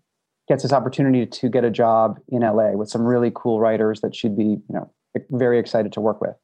[0.48, 4.16] gets this opportunity to get a job in LA with some really cool writers that
[4.16, 4.92] she'd be, you know,
[5.30, 6.36] very excited to work with.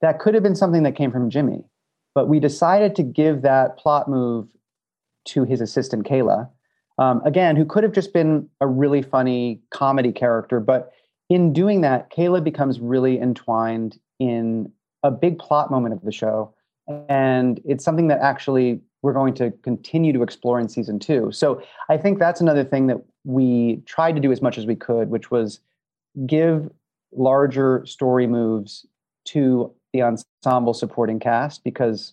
[0.00, 1.64] That could have been something that came from Jimmy
[2.18, 4.48] but we decided to give that plot move
[5.24, 6.50] to his assistant, Kayla,
[6.98, 10.58] um, again, who could have just been a really funny comedy character.
[10.58, 10.90] But
[11.30, 14.72] in doing that, Kayla becomes really entwined in
[15.04, 16.52] a big plot moment of the show.
[17.08, 21.30] And it's something that actually we're going to continue to explore in season two.
[21.30, 24.74] So I think that's another thing that we tried to do as much as we
[24.74, 25.60] could, which was
[26.26, 26.68] give
[27.12, 28.84] larger story moves
[29.26, 32.12] to the ensemble supporting cast because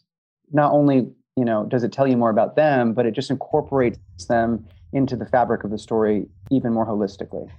[0.52, 4.00] not only you know does it tell you more about them but it just incorporates
[4.28, 7.50] them into the fabric of the story even more holistically.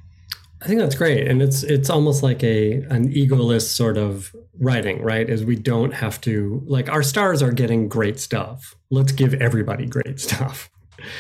[0.63, 1.29] I think that's great.
[1.29, 5.29] And it's it's almost like a an egoless sort of writing right?
[5.29, 8.75] Is we don't have to like our stars are getting great stuff.
[8.91, 10.71] Let's give everybody great stuff.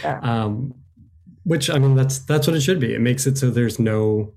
[0.02, 0.18] Yeah.
[0.22, 0.74] um
[1.44, 2.94] which i mean that's that's what it should be.
[2.94, 4.32] It makes it so there's no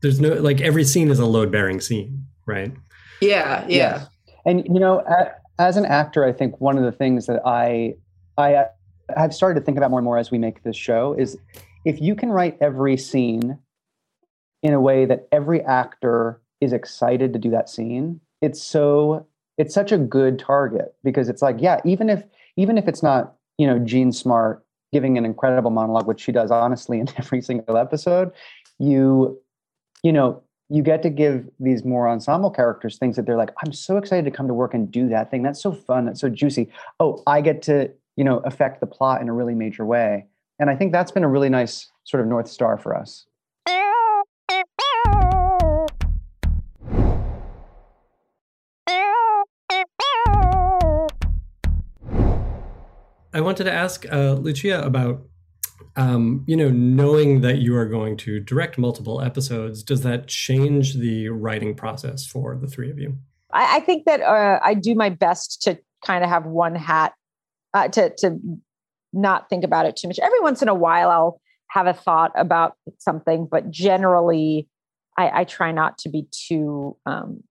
[0.00, 2.72] there's no like every scene is a load bearing scene right
[3.20, 4.06] yeah, yeah.
[4.44, 5.04] And you know,
[5.58, 7.94] as an actor, I think one of the things that I
[8.36, 8.68] I uh,
[9.16, 11.36] I've started to think about more and more as we make this show is
[11.84, 13.58] if you can write every scene
[14.62, 19.26] in a way that every actor is excited to do that scene, it's so
[19.56, 22.24] it's such a good target because it's like, yeah, even if
[22.56, 26.50] even if it's not, you know, Jean Smart giving an incredible monologue, which she does
[26.50, 28.32] honestly in every single episode,
[28.78, 29.38] you,
[30.02, 33.72] you know, you get to give these more ensemble characters things that they're like, I'm
[33.72, 35.42] so excited to come to work and do that thing.
[35.42, 36.04] That's so fun.
[36.04, 36.70] That's so juicy.
[37.00, 40.26] Oh, I get to, you know, affect the plot in a really major way.
[40.58, 43.24] And I think that's been a really nice sort of North Star for us.
[53.32, 55.22] I wanted to ask uh, Lucia about,
[55.98, 59.82] um, you know, knowing that you are going to direct multiple episodes.
[59.82, 63.18] Does that change the writing process for the three of you?
[63.52, 67.14] I, I think that uh, I do my best to kind of have one hat
[67.74, 68.38] uh, to to
[69.12, 70.20] not think about it too much.
[70.20, 74.68] Every once in a while, I'll have a thought about something, but generally,
[75.18, 77.42] I, I try not to be too um,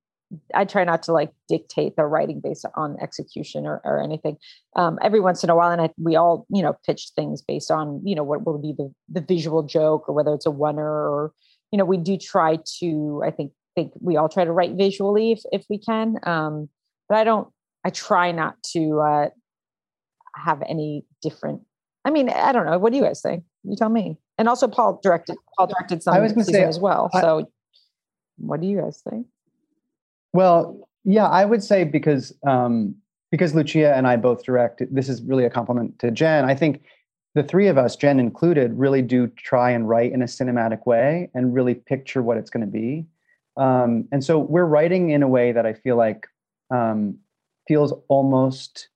[0.53, 4.37] I try not to like dictate the writing based on execution or, or anything.
[4.75, 7.71] Um, every once in a while, and I, we all, you know, pitch things based
[7.71, 10.83] on, you know, what will be the the visual joke or whether it's a oner
[10.83, 11.31] or,
[11.71, 13.21] you know, we do try to.
[13.25, 16.15] I think think we all try to write visually if if we can.
[16.23, 16.69] Um,
[17.07, 17.47] but I don't.
[17.85, 19.29] I try not to uh,
[20.35, 21.61] have any different.
[22.03, 22.77] I mean, I don't know.
[22.79, 23.43] What do you guys think?
[23.63, 24.17] You tell me.
[24.37, 25.37] And also, Paul directed.
[25.57, 27.09] Paul directed some I was say, as well.
[27.13, 27.51] I, so,
[28.37, 29.27] what do you guys think?
[30.33, 32.95] Well, yeah, I would say because um,
[33.31, 34.81] because Lucia and I both direct.
[34.93, 36.45] This is really a compliment to Jen.
[36.45, 36.83] I think
[37.35, 41.29] the three of us, Jen included, really do try and write in a cinematic way
[41.33, 43.05] and really picture what it's going to be.
[43.57, 46.27] Um, and so we're writing in a way that I feel like
[46.73, 47.17] um,
[47.67, 48.87] feels almost,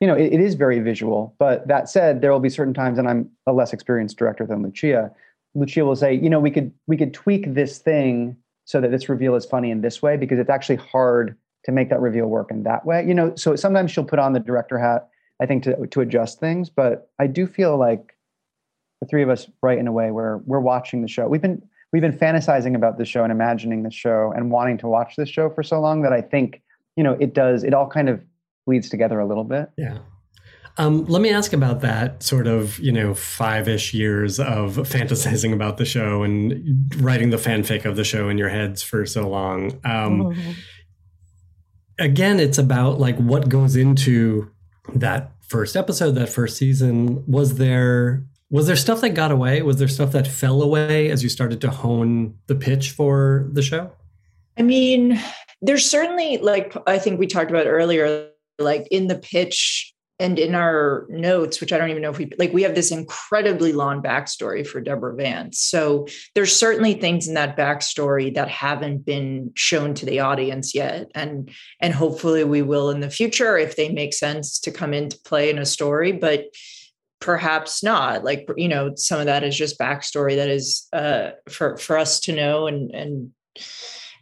[0.00, 1.34] you know, it, it is very visual.
[1.38, 4.62] But that said, there will be certain times, and I'm a less experienced director than
[4.62, 5.10] Lucia.
[5.54, 8.36] Lucia will say, you know, we could we could tweak this thing
[8.70, 11.90] so that this reveal is funny in this way because it's actually hard to make
[11.90, 13.04] that reveal work in that way.
[13.04, 15.08] You know, so sometimes she'll put on the director hat,
[15.42, 16.70] I think, to to adjust things.
[16.70, 18.16] But I do feel like
[19.00, 21.26] the three of us write in a way where we're watching the show.
[21.26, 21.60] We've been
[21.92, 25.28] we've been fantasizing about the show and imagining the show and wanting to watch this
[25.28, 26.62] show for so long that I think,
[26.94, 28.22] you know, it does, it all kind of
[28.66, 29.68] bleeds together a little bit.
[29.76, 29.98] Yeah.
[30.80, 35.52] Um, let me ask about that sort of, you know, five ish years of fantasizing
[35.52, 39.28] about the show and writing the fanfic of the show in your heads for so
[39.28, 39.72] long.
[39.84, 40.52] Um, mm-hmm.
[41.98, 44.50] Again, it's about like what goes into
[44.94, 47.26] that first episode, that first season.
[47.26, 49.60] Was there was there stuff that got away?
[49.60, 53.60] Was there stuff that fell away as you started to hone the pitch for the
[53.60, 53.92] show?
[54.56, 55.20] I mean,
[55.60, 60.54] there's certainly like I think we talked about earlier, like in the pitch and in
[60.54, 64.02] our notes, which I don't even know if we like, we have this incredibly long
[64.02, 65.60] backstory for Deborah Vance.
[65.60, 71.10] So there's certainly things in that backstory that haven't been shown to the audience yet,
[71.14, 75.18] and and hopefully we will in the future if they make sense to come into
[75.20, 76.12] play in a story.
[76.12, 76.44] But
[77.20, 81.76] perhaps not like you know some of that is just backstory that is uh for
[81.76, 83.30] for us to know and and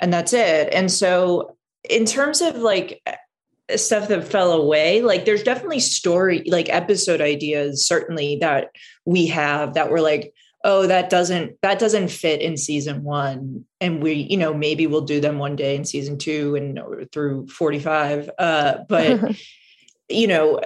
[0.01, 1.57] and that's it and so
[1.89, 3.01] in terms of like
[3.77, 5.03] stuff that fell away.
[5.03, 8.71] Like there's definitely story like episode ideas certainly that
[9.05, 10.33] we have that were like
[10.65, 15.01] oh that doesn't that doesn't fit in season one and we you know maybe we'll
[15.01, 19.37] do them one day in season two and through 45 uh but
[20.09, 20.61] you know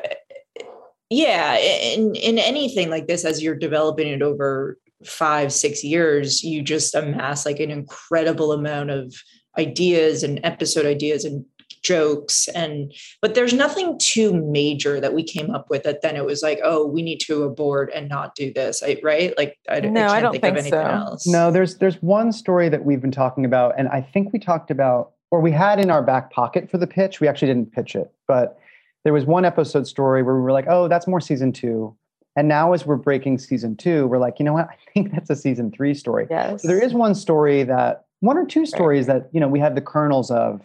[1.10, 6.62] yeah in in anything like this as you're developing it over five six years you
[6.62, 9.14] just amass like an incredible amount of
[9.58, 11.44] ideas and episode ideas and
[11.82, 16.24] jokes and but there's nothing too major that we came up with that then it
[16.24, 19.80] was like oh we need to abort and not do this I, right like i,
[19.80, 20.90] no, I, I don't think, think, of anything so.
[20.90, 24.38] else no there's there's one story that we've been talking about and i think we
[24.38, 27.72] talked about or we had in our back pocket for the pitch we actually didn't
[27.72, 28.58] pitch it but
[29.04, 31.94] there was one episode story where we were like, oh, that's more season two.
[32.36, 34.68] And now as we're breaking season two, we're like, you know what?
[34.70, 36.26] I think that's a season three story.
[36.30, 36.62] Yes.
[36.62, 39.22] So there is one story that one or two stories right.
[39.22, 40.60] that, you know, we have the kernels of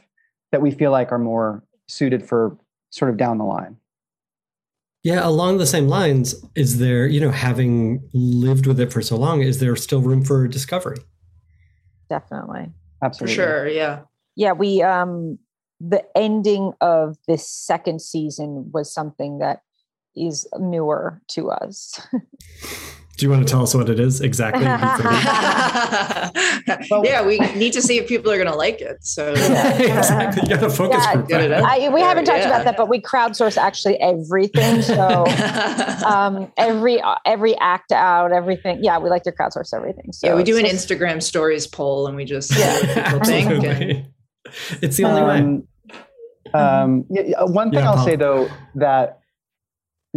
[0.51, 2.57] that we feel like are more suited for
[2.89, 3.77] sort of down the line.
[5.03, 9.15] Yeah, along the same lines, is there, you know, having lived with it for so
[9.15, 10.97] long, is there still room for discovery?
[12.09, 12.71] Definitely.
[13.01, 13.35] Absolutely.
[13.35, 13.67] For sure.
[13.67, 14.01] Yeah.
[14.35, 14.53] Yeah.
[14.53, 15.39] We um
[15.79, 19.61] the ending of this second season was something that
[20.15, 22.01] is newer to us.
[23.17, 24.65] Do you want to tell us what it is exactly?
[27.03, 28.97] yeah, we need to see if people are going to like it.
[29.05, 30.43] So exactly.
[30.49, 31.27] You got a focus Yeah, group.
[31.27, 31.51] get it.
[31.51, 32.47] I, we haven't talked Yeah.
[32.47, 34.81] about that, but we crowdsource actually everything.
[34.97, 35.25] So
[36.05, 38.83] um, every every act out, everything.
[38.83, 40.11] Yeah, we like to crowdsource everything.
[40.13, 43.03] So yeah, we do an just- Instagram stories poll and we just Yeah.
[43.11, 43.63] people think.
[43.63, 44.07] And,
[44.81, 45.37] It's the only way.
[45.39, 45.67] Um,
[46.53, 48.05] um, yeah, yeah, one thing Yeah, I'll Paul.
[48.05, 49.19] say though that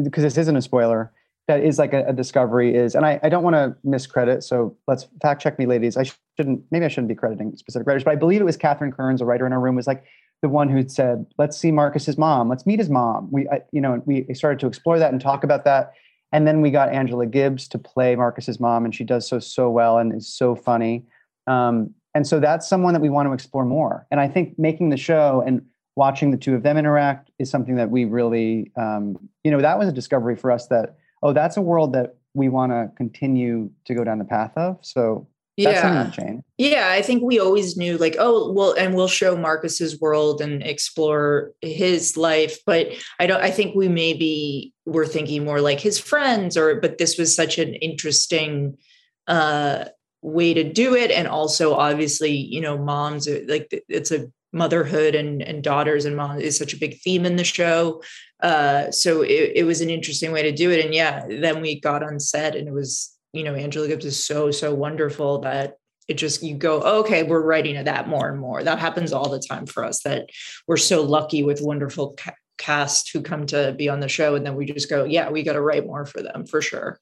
[0.00, 1.12] because this isn't a spoiler,
[1.50, 4.44] that is like a, a discovery is, and I, I don't want to miscredit.
[4.44, 5.96] So let's fact check me, ladies.
[5.96, 6.04] I
[6.36, 6.62] shouldn't.
[6.70, 9.24] Maybe I shouldn't be crediting specific writers, but I believe it was Catherine Kearns, a
[9.24, 10.04] writer in our room, was like
[10.42, 12.48] the one who said, "Let's see Marcus's mom.
[12.48, 15.42] Let's meet his mom." We, I, you know, we started to explore that and talk
[15.42, 15.92] about that.
[16.32, 19.68] And then we got Angela Gibbs to play Marcus's mom, and she does so so
[19.68, 21.04] well and is so funny.
[21.48, 24.06] Um, and so that's someone that we want to explore more.
[24.12, 25.62] And I think making the show and
[25.96, 29.78] watching the two of them interact is something that we really, um, you know, that
[29.78, 30.68] was a discovery for us.
[30.68, 34.52] That oh, that's a world that we want to continue to go down the path
[34.56, 34.78] of.
[34.82, 36.10] So yeah.
[36.56, 40.62] Yeah, I think we always knew like, oh, well, and we'll show Marcus's world and
[40.62, 42.58] explore his life.
[42.64, 46.98] But I don't I think we maybe were thinking more like his friends, or but
[46.98, 48.78] this was such an interesting
[49.26, 49.86] uh
[50.22, 51.10] way to do it.
[51.10, 56.40] And also obviously, you know, moms like it's a motherhood and and daughters and mom
[56.40, 58.02] is such a big theme in the show.
[58.42, 60.84] Uh so it, it was an interesting way to do it.
[60.84, 64.24] And yeah, then we got on set and it was, you know, Angela Gibbs is
[64.24, 65.76] so, so wonderful that
[66.08, 69.28] it just you go okay we're writing to that more and more that happens all
[69.28, 70.28] the time for us that
[70.66, 74.44] we're so lucky with wonderful ca- cast who come to be on the show and
[74.44, 76.98] then we just go yeah we got to write more for them for sure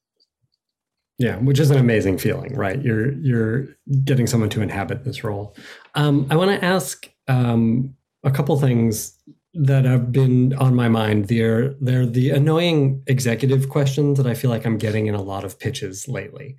[1.18, 2.80] Yeah, which is an amazing feeling, right?
[2.80, 3.66] You're you're
[4.04, 5.56] getting someone to inhabit this role.
[5.96, 9.14] Um, I want to ask um, a couple things
[9.54, 11.26] that have been on my mind.
[11.26, 15.44] They're they're the annoying executive questions that I feel like I'm getting in a lot
[15.44, 16.56] of pitches lately,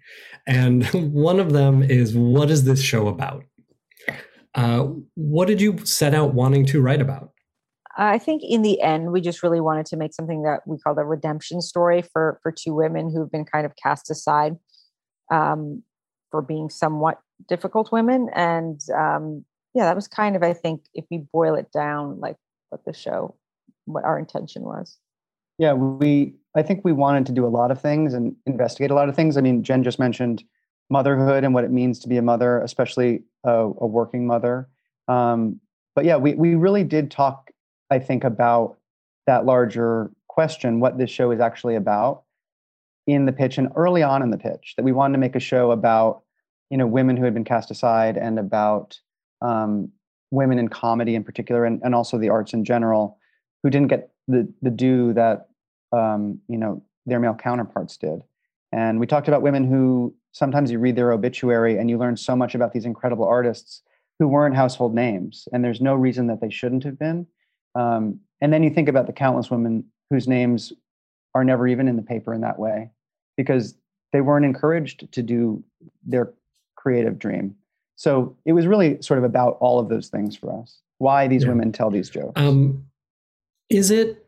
[0.47, 3.43] and one of them is, "What is this show about?"
[4.55, 7.31] Uh, what did you set out wanting to write about?
[7.97, 10.95] I think in the end, we just really wanted to make something that we call
[10.95, 14.57] the redemption story for for two women who've been kind of cast aside
[15.31, 15.83] um,
[16.31, 21.05] for being somewhat difficult women, and um, yeah, that was kind of I think if
[21.11, 22.37] we boil it down, like
[22.69, 23.35] what the show,
[23.85, 24.97] what our intention was.
[25.57, 26.35] Yeah, we.
[26.55, 29.15] I think we wanted to do a lot of things and investigate a lot of
[29.15, 29.37] things.
[29.37, 30.43] I mean, Jen just mentioned
[30.89, 34.67] motherhood and what it means to be a mother, especially a, a working mother.
[35.07, 35.59] Um,
[35.95, 37.51] but yeah, we we really did talk.
[37.91, 38.77] I think about
[39.27, 42.23] that larger question, what this show is actually about,
[43.05, 44.73] in the pitch and early on in the pitch.
[44.77, 46.23] That we wanted to make a show about,
[46.69, 48.99] you know, women who had been cast aside and about
[49.41, 49.91] um,
[50.31, 53.17] women in comedy in particular, and, and also the arts in general,
[53.63, 55.47] who didn't get the the due that
[55.91, 58.21] um, you know their male counterparts did.
[58.71, 62.35] And we talked about women who sometimes you read their obituary and you learn so
[62.35, 63.81] much about these incredible artists
[64.19, 67.25] who weren't household names, and there's no reason that they shouldn't have been.
[67.75, 70.73] Um, and then you think about the countless women whose names
[71.35, 72.89] are never even in the paper in that way
[73.37, 73.75] because
[74.11, 75.63] they weren't encouraged to do
[76.05, 76.33] their
[76.75, 77.55] creative dream.
[77.99, 80.79] So it was really sort of about all of those things for us.
[80.99, 81.49] Why these Yeah.
[81.49, 82.31] women tell these jokes.
[82.37, 82.85] Um,
[83.69, 84.25] is it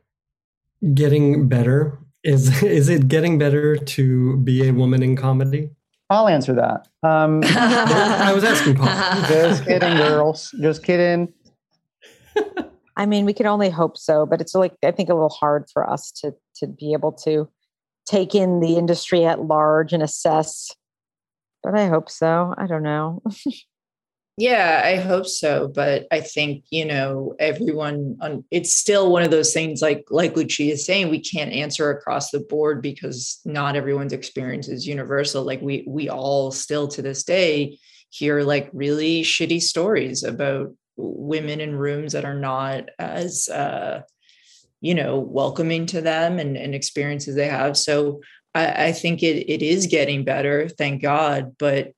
[0.93, 1.97] getting better?
[2.21, 5.69] Is is it getting better to be a woman in comedy?
[6.09, 6.89] I'll answer that.
[7.01, 8.87] Um, I was asking Paul.
[9.29, 10.53] just kidding, girls.
[10.59, 11.31] Just kidding.
[12.97, 15.69] I mean, we can only hope so, but it's like I think a little hard
[15.71, 17.47] for us to to be able to
[18.05, 20.75] take in the industry at large and assess.
[21.63, 22.53] But I hope so.
[22.57, 23.21] I don't know.
[24.37, 25.67] Yeah, I hope so.
[25.67, 30.35] But I think, you know, everyone on it's still one of those things like like
[30.35, 35.43] Lucia is saying, we can't answer across the board because not everyone's experience is universal.
[35.43, 37.77] Like we we all still to this day
[38.09, 44.01] hear like really shitty stories about women in rooms that are not as uh
[44.81, 47.77] you know welcoming to them and, and experiences they have.
[47.77, 48.21] So
[48.53, 51.93] I, I think it it is getting better, thank God, but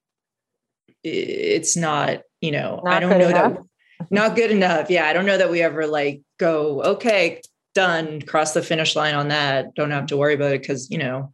[1.03, 3.53] it's not you know i don't know enough.
[3.53, 7.41] that not good enough yeah i don't know that we ever like go okay
[7.73, 10.97] done cross the finish line on that don't have to worry about it because you
[10.97, 11.33] know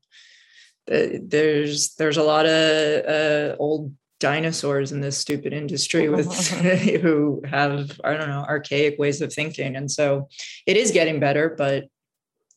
[0.87, 6.31] the, there's there's a lot of uh, old dinosaurs in this stupid industry with
[7.01, 10.27] who have i don't know archaic ways of thinking and so
[10.65, 11.85] it is getting better but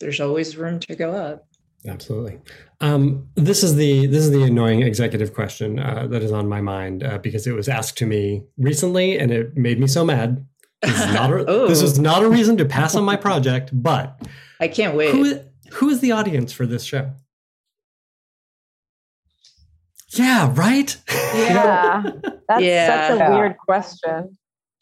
[0.01, 1.47] there's always room to go up
[1.89, 2.39] Absolutely.
[2.81, 6.61] Um, this is the this is the annoying executive question uh, that is on my
[6.61, 10.47] mind uh, because it was asked to me recently and it made me so mad.
[10.83, 11.67] This is not a, Oh.
[11.69, 14.21] this is not a reason to pass on my project, but
[14.61, 15.41] i can't wait who
[15.73, 17.11] who is the audience for this show?
[20.15, 20.97] Yeah, right?
[21.35, 22.03] Yeah.
[22.49, 23.09] That's Yeah.
[23.09, 23.35] such a Yeah.
[23.39, 24.37] weird question.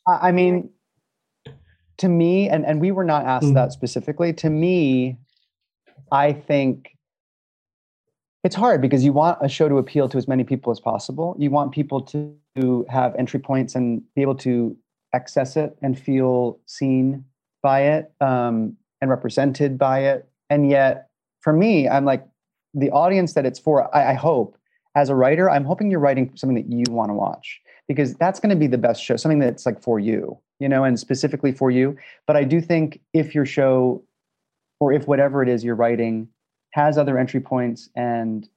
[0.09, 0.71] I I mean,
[1.99, 3.55] to me, and, and we were not asked Mm.
[3.55, 4.33] that specifically.
[4.35, 5.19] To me,
[6.13, 6.97] I think
[8.43, 11.37] it's hard because you want a show to appeal to as many people as possible.
[11.39, 12.37] You want people to,
[12.91, 14.77] have entry points and be able to
[15.15, 17.25] access it and feel seen
[17.63, 20.29] by it um, and represented by it.
[20.51, 21.09] And yet,
[21.41, 22.27] for me, I'm like
[22.75, 23.95] the audience that it's for.
[23.97, 24.59] I, I hope,
[24.95, 28.41] as a writer, I'm hoping you're writing something that you want to watch because that's
[28.41, 31.53] going to be the best show, something that's like for you, you know, and specifically
[31.53, 31.97] for you.
[32.27, 34.03] But I do think if your show
[34.81, 36.29] or if whatever it is you're writing
[36.73, 38.49] has other entry points and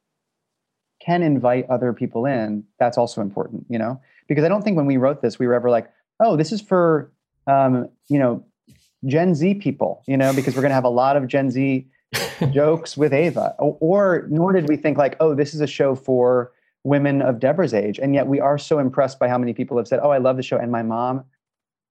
[1.01, 4.85] can invite other people in, that's also important, you know, because I don't think when
[4.85, 7.11] we wrote this, we were ever like, oh, this is for,
[7.47, 8.45] um, you know,
[9.05, 11.85] Gen Z people, you know, because we're going to have a lot of Gen Z
[12.51, 15.93] jokes with Ava, or, or nor did we think like, oh, this is a show
[15.93, 16.51] for
[16.85, 19.87] women of Deborah's age, and yet we are so impressed by how many people have
[19.87, 21.25] said, oh, I love the show, and my mom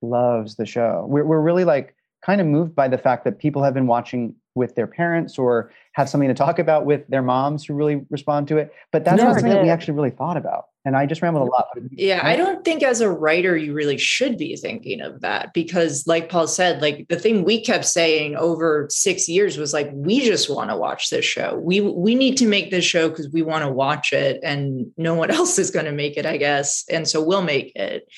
[0.01, 1.05] loves the show.
[1.09, 1.95] We're we're really like
[2.25, 5.73] kind of moved by the fact that people have been watching with their parents or
[5.93, 8.73] have something to talk about with their moms who really respond to it.
[8.91, 10.67] But that's not something that we actually really thought about.
[10.85, 11.69] And I just rambled a lot.
[11.93, 16.09] Yeah, I don't think as a writer you really should be thinking of that because,
[16.09, 20.21] like Paul said, like the thing we kept saying over six years was like, we
[20.21, 21.61] just want to watch this show.
[21.63, 25.15] We we need to make this show because we want to watch it, and no
[25.15, 26.85] one else is going to make it, I guess.
[26.91, 28.09] And so we'll make it.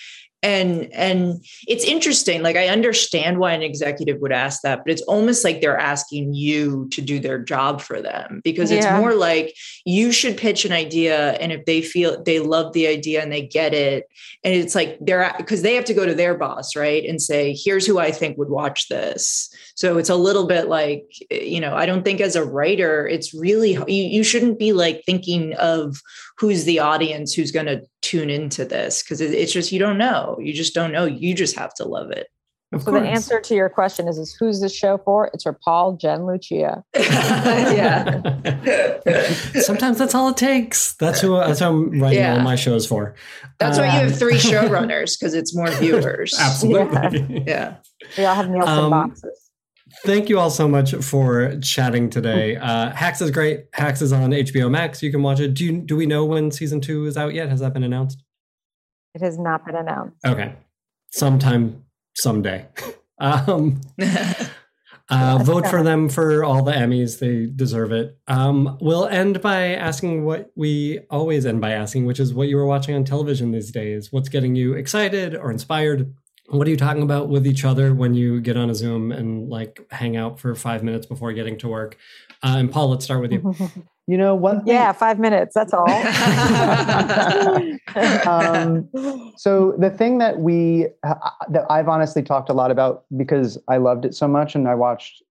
[0.45, 2.42] And and it's interesting.
[2.42, 6.34] Like I understand why an executive would ask that, but it's almost like they're asking
[6.34, 10.72] you to do their job for them because it's more like you should pitch an
[10.72, 14.09] idea and if they feel they love the idea and they get it
[14.42, 17.57] and it's like they're because they have to go to their boss right and say
[17.57, 21.74] here's who i think would watch this so it's a little bit like you know
[21.74, 26.01] i don't think as a writer it's really you, you shouldn't be like thinking of
[26.38, 29.99] who's the audience who's going to tune into this because it, it's just you don't
[29.99, 32.27] know you just don't know you just have to love it
[32.73, 35.31] Of So the answer to your question is, is who's this show for?
[35.33, 36.83] It's for Paul, Jen, Lucia.
[36.97, 38.21] yeah
[39.61, 40.95] Sometimes that's all it takes.
[40.97, 42.37] That's who that's who I'm writing Yeah.
[42.37, 43.15] all my shows for.
[43.59, 47.45] that's why you Um, have three showrunners because it's more viewers Absolutely.
[47.47, 47.77] yeah
[48.19, 49.43] We all have Nielsen Um, boxes.
[50.05, 52.57] Thank you all so much for chatting today.
[52.57, 53.69] Uh, Hacks is great.
[53.73, 55.03] Hacks is on HBO Max.
[55.03, 55.55] You can watch it.
[55.55, 57.49] Do you, do we know when season two is out yet?
[57.49, 58.23] Has that been announced?
[59.15, 60.19] It has not been announced.
[60.27, 60.57] Okay,
[61.11, 62.67] sometime, someday.
[63.19, 63.81] um,
[65.09, 67.19] uh, vote for them for all the Emmys.
[67.19, 68.19] They deserve it.
[68.29, 72.57] Um, we'll end by asking what we always end by asking, which is what you
[72.57, 74.13] were watching on television these days.
[74.13, 76.15] What's getting you excited or inspired?
[76.49, 79.49] What are you talking about with each other when you get on a Zoom and
[79.49, 81.97] like hang out for five minutes before getting to work?
[82.42, 83.55] Uh, and Paul, let's start with you.
[84.07, 85.55] You know, one thing, yeah, five minutes.
[85.55, 85.88] That's all.
[88.26, 88.90] Um,
[89.36, 91.14] so the thing that we uh,
[91.49, 94.74] that I've honestly talked a lot about because I loved it so much and I
[94.74, 95.22] watched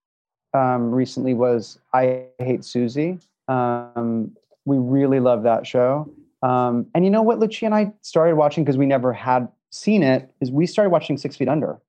[0.54, 3.22] um, recently was I Hate Suzie.
[3.50, 4.32] Um,
[4.66, 6.10] we really love that show.
[6.42, 10.04] Um, and you know what, Lucia and I started watching because we never had seen
[10.04, 10.32] it.
[10.42, 11.80] Is we started watching Six Feet Under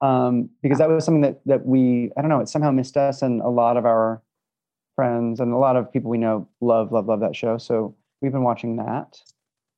[0.00, 3.22] um, because that was something that that we I don't know it somehow missed us
[3.22, 4.22] and a lot of our
[4.94, 7.58] friends and a lot of people we know love love love that show.
[7.58, 9.20] So we've been watching that.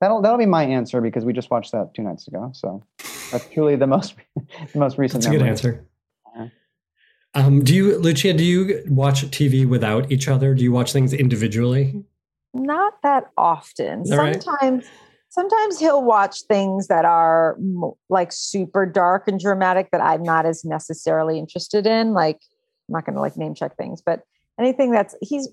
[0.01, 2.51] That'll that'll be my answer because we just watched that two nights ago.
[2.55, 2.85] So
[3.31, 4.15] that's truly the most
[4.73, 5.25] the most recent.
[5.25, 5.85] That's a good answer.
[6.37, 6.49] Yeah.
[7.35, 8.33] Um, do you, Lucia?
[8.33, 10.55] Do you watch TV without each other?
[10.55, 12.05] Do you watch things individually?
[12.55, 14.05] not that often.
[14.11, 14.45] All right.
[15.31, 17.57] Sometimes, he'll watch things that are
[18.09, 22.13] like super dark and dramatic that I'm not as necessarily interested in.
[22.15, 22.41] Like,
[22.89, 24.23] I'm not going to like name check things, but
[24.59, 25.49] anything that's he's,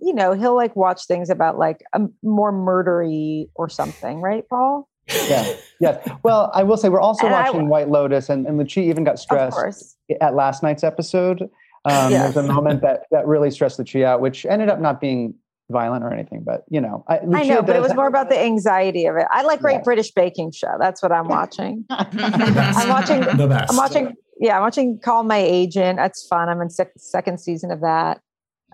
[0.00, 4.88] you know, he'll like watch things about like a more murdery or something, right, Paul?
[5.28, 6.08] Yeah, yes.
[6.22, 9.04] Well, I will say we're also And I- watching White Lotus, and and Lucia even
[9.04, 11.42] got stressed at last night's episode.
[11.86, 12.34] Um, Yes.
[12.34, 15.34] There's a moment that that really stressed Lucia out, which ended up not being
[15.70, 18.28] violent or anything, but you know, I, I know, but it was have- more about
[18.28, 19.26] the anxiety of it.
[19.30, 19.82] I like Great Yeah.
[19.82, 20.76] British Baking Show.
[20.78, 21.84] That's what I'm watching.
[21.90, 23.70] I'm watching The best.
[23.70, 24.14] I'm watching.
[24.40, 25.96] Yeah, I'm watching Call My Agent.
[25.96, 26.48] That's fun.
[26.48, 28.20] I'm in sec- second season of that.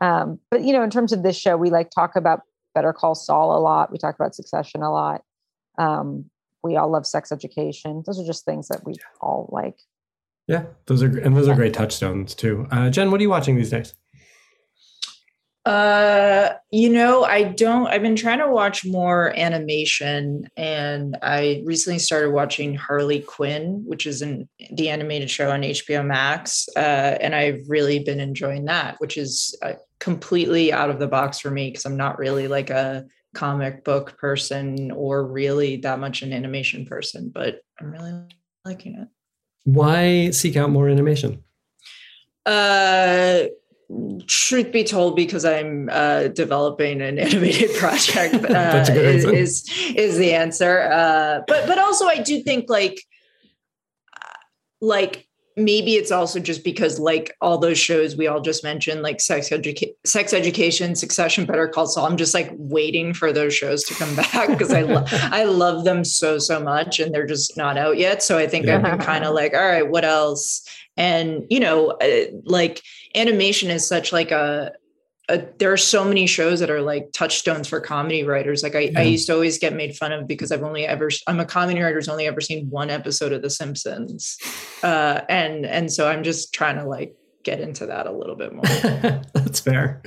[0.01, 2.41] Um, but you know, in terms of this show, we like talk about
[2.75, 3.93] Better Call Saul a lot.
[3.93, 5.23] We talk about Succession a lot.
[5.79, 6.25] Um,
[6.65, 8.03] we all love Sex Education.
[8.07, 9.77] Those are just things that we all like.
[10.49, 12.67] Yeah, those are and those are great touchstones too.
[12.73, 13.95] Uh, Jen, what are you watching these days?
[15.67, 17.87] Uh, you know, I don't.
[17.87, 24.07] I've been trying to watch more animation, and I recently started watching Harley Quinn, which
[24.07, 28.97] is an the animated show on HBO Max, uh, and I've really been enjoying that.
[29.01, 32.71] Which is, uh, completely out of the box for me because I'm not really like
[32.71, 38.15] a comic book person or really that much an animation person, but I'm really
[38.65, 39.09] liking it.
[39.65, 41.45] Why seek out more animation?
[42.47, 43.45] Uh,
[44.27, 50.35] truth be told, because I'm uh, developing an animated project, uh, is, is, is the
[50.35, 50.83] answer.
[50.83, 53.03] Uh, but but also, I do think like
[54.81, 55.27] like
[55.65, 59.53] maybe it's also just because like all those shows we all just mentioned like sex
[59.53, 63.95] education sex education succession better call saul i'm just like waiting for those shows to
[63.95, 67.77] come back because i love i love them so so much and they're just not
[67.77, 68.77] out yet so i think yeah.
[68.79, 72.83] i'm kind of like all right what else and you know uh, like
[73.15, 74.73] animation is such like a
[75.31, 78.63] uh, there are so many shows that are like touchstones for comedy writers.
[78.63, 79.01] Like I, yeah.
[79.01, 81.81] I used to always get made fun of because I've only ever I'm a comedy
[81.81, 84.39] writer who's only ever seen one episode of The Simpsons,
[84.83, 88.53] uh, and and so I'm just trying to like get into that a little bit
[88.53, 88.65] more.
[89.33, 90.03] That's fair.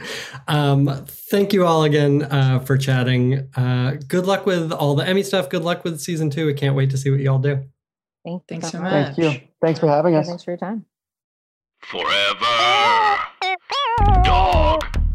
[0.47, 3.49] Um, thank you all again uh, for chatting.
[3.55, 5.49] Uh, good luck with all the Emmy stuff.
[5.49, 6.49] Good luck with season two.
[6.49, 7.63] I can't wait to see what you all do.
[8.25, 9.15] Thank Thanks so much.
[9.15, 9.41] Thank you.
[9.61, 10.27] Thanks for having us.
[10.27, 10.85] Thanks for your time.
[11.81, 13.19] Forever.
[14.23, 14.92] Dog.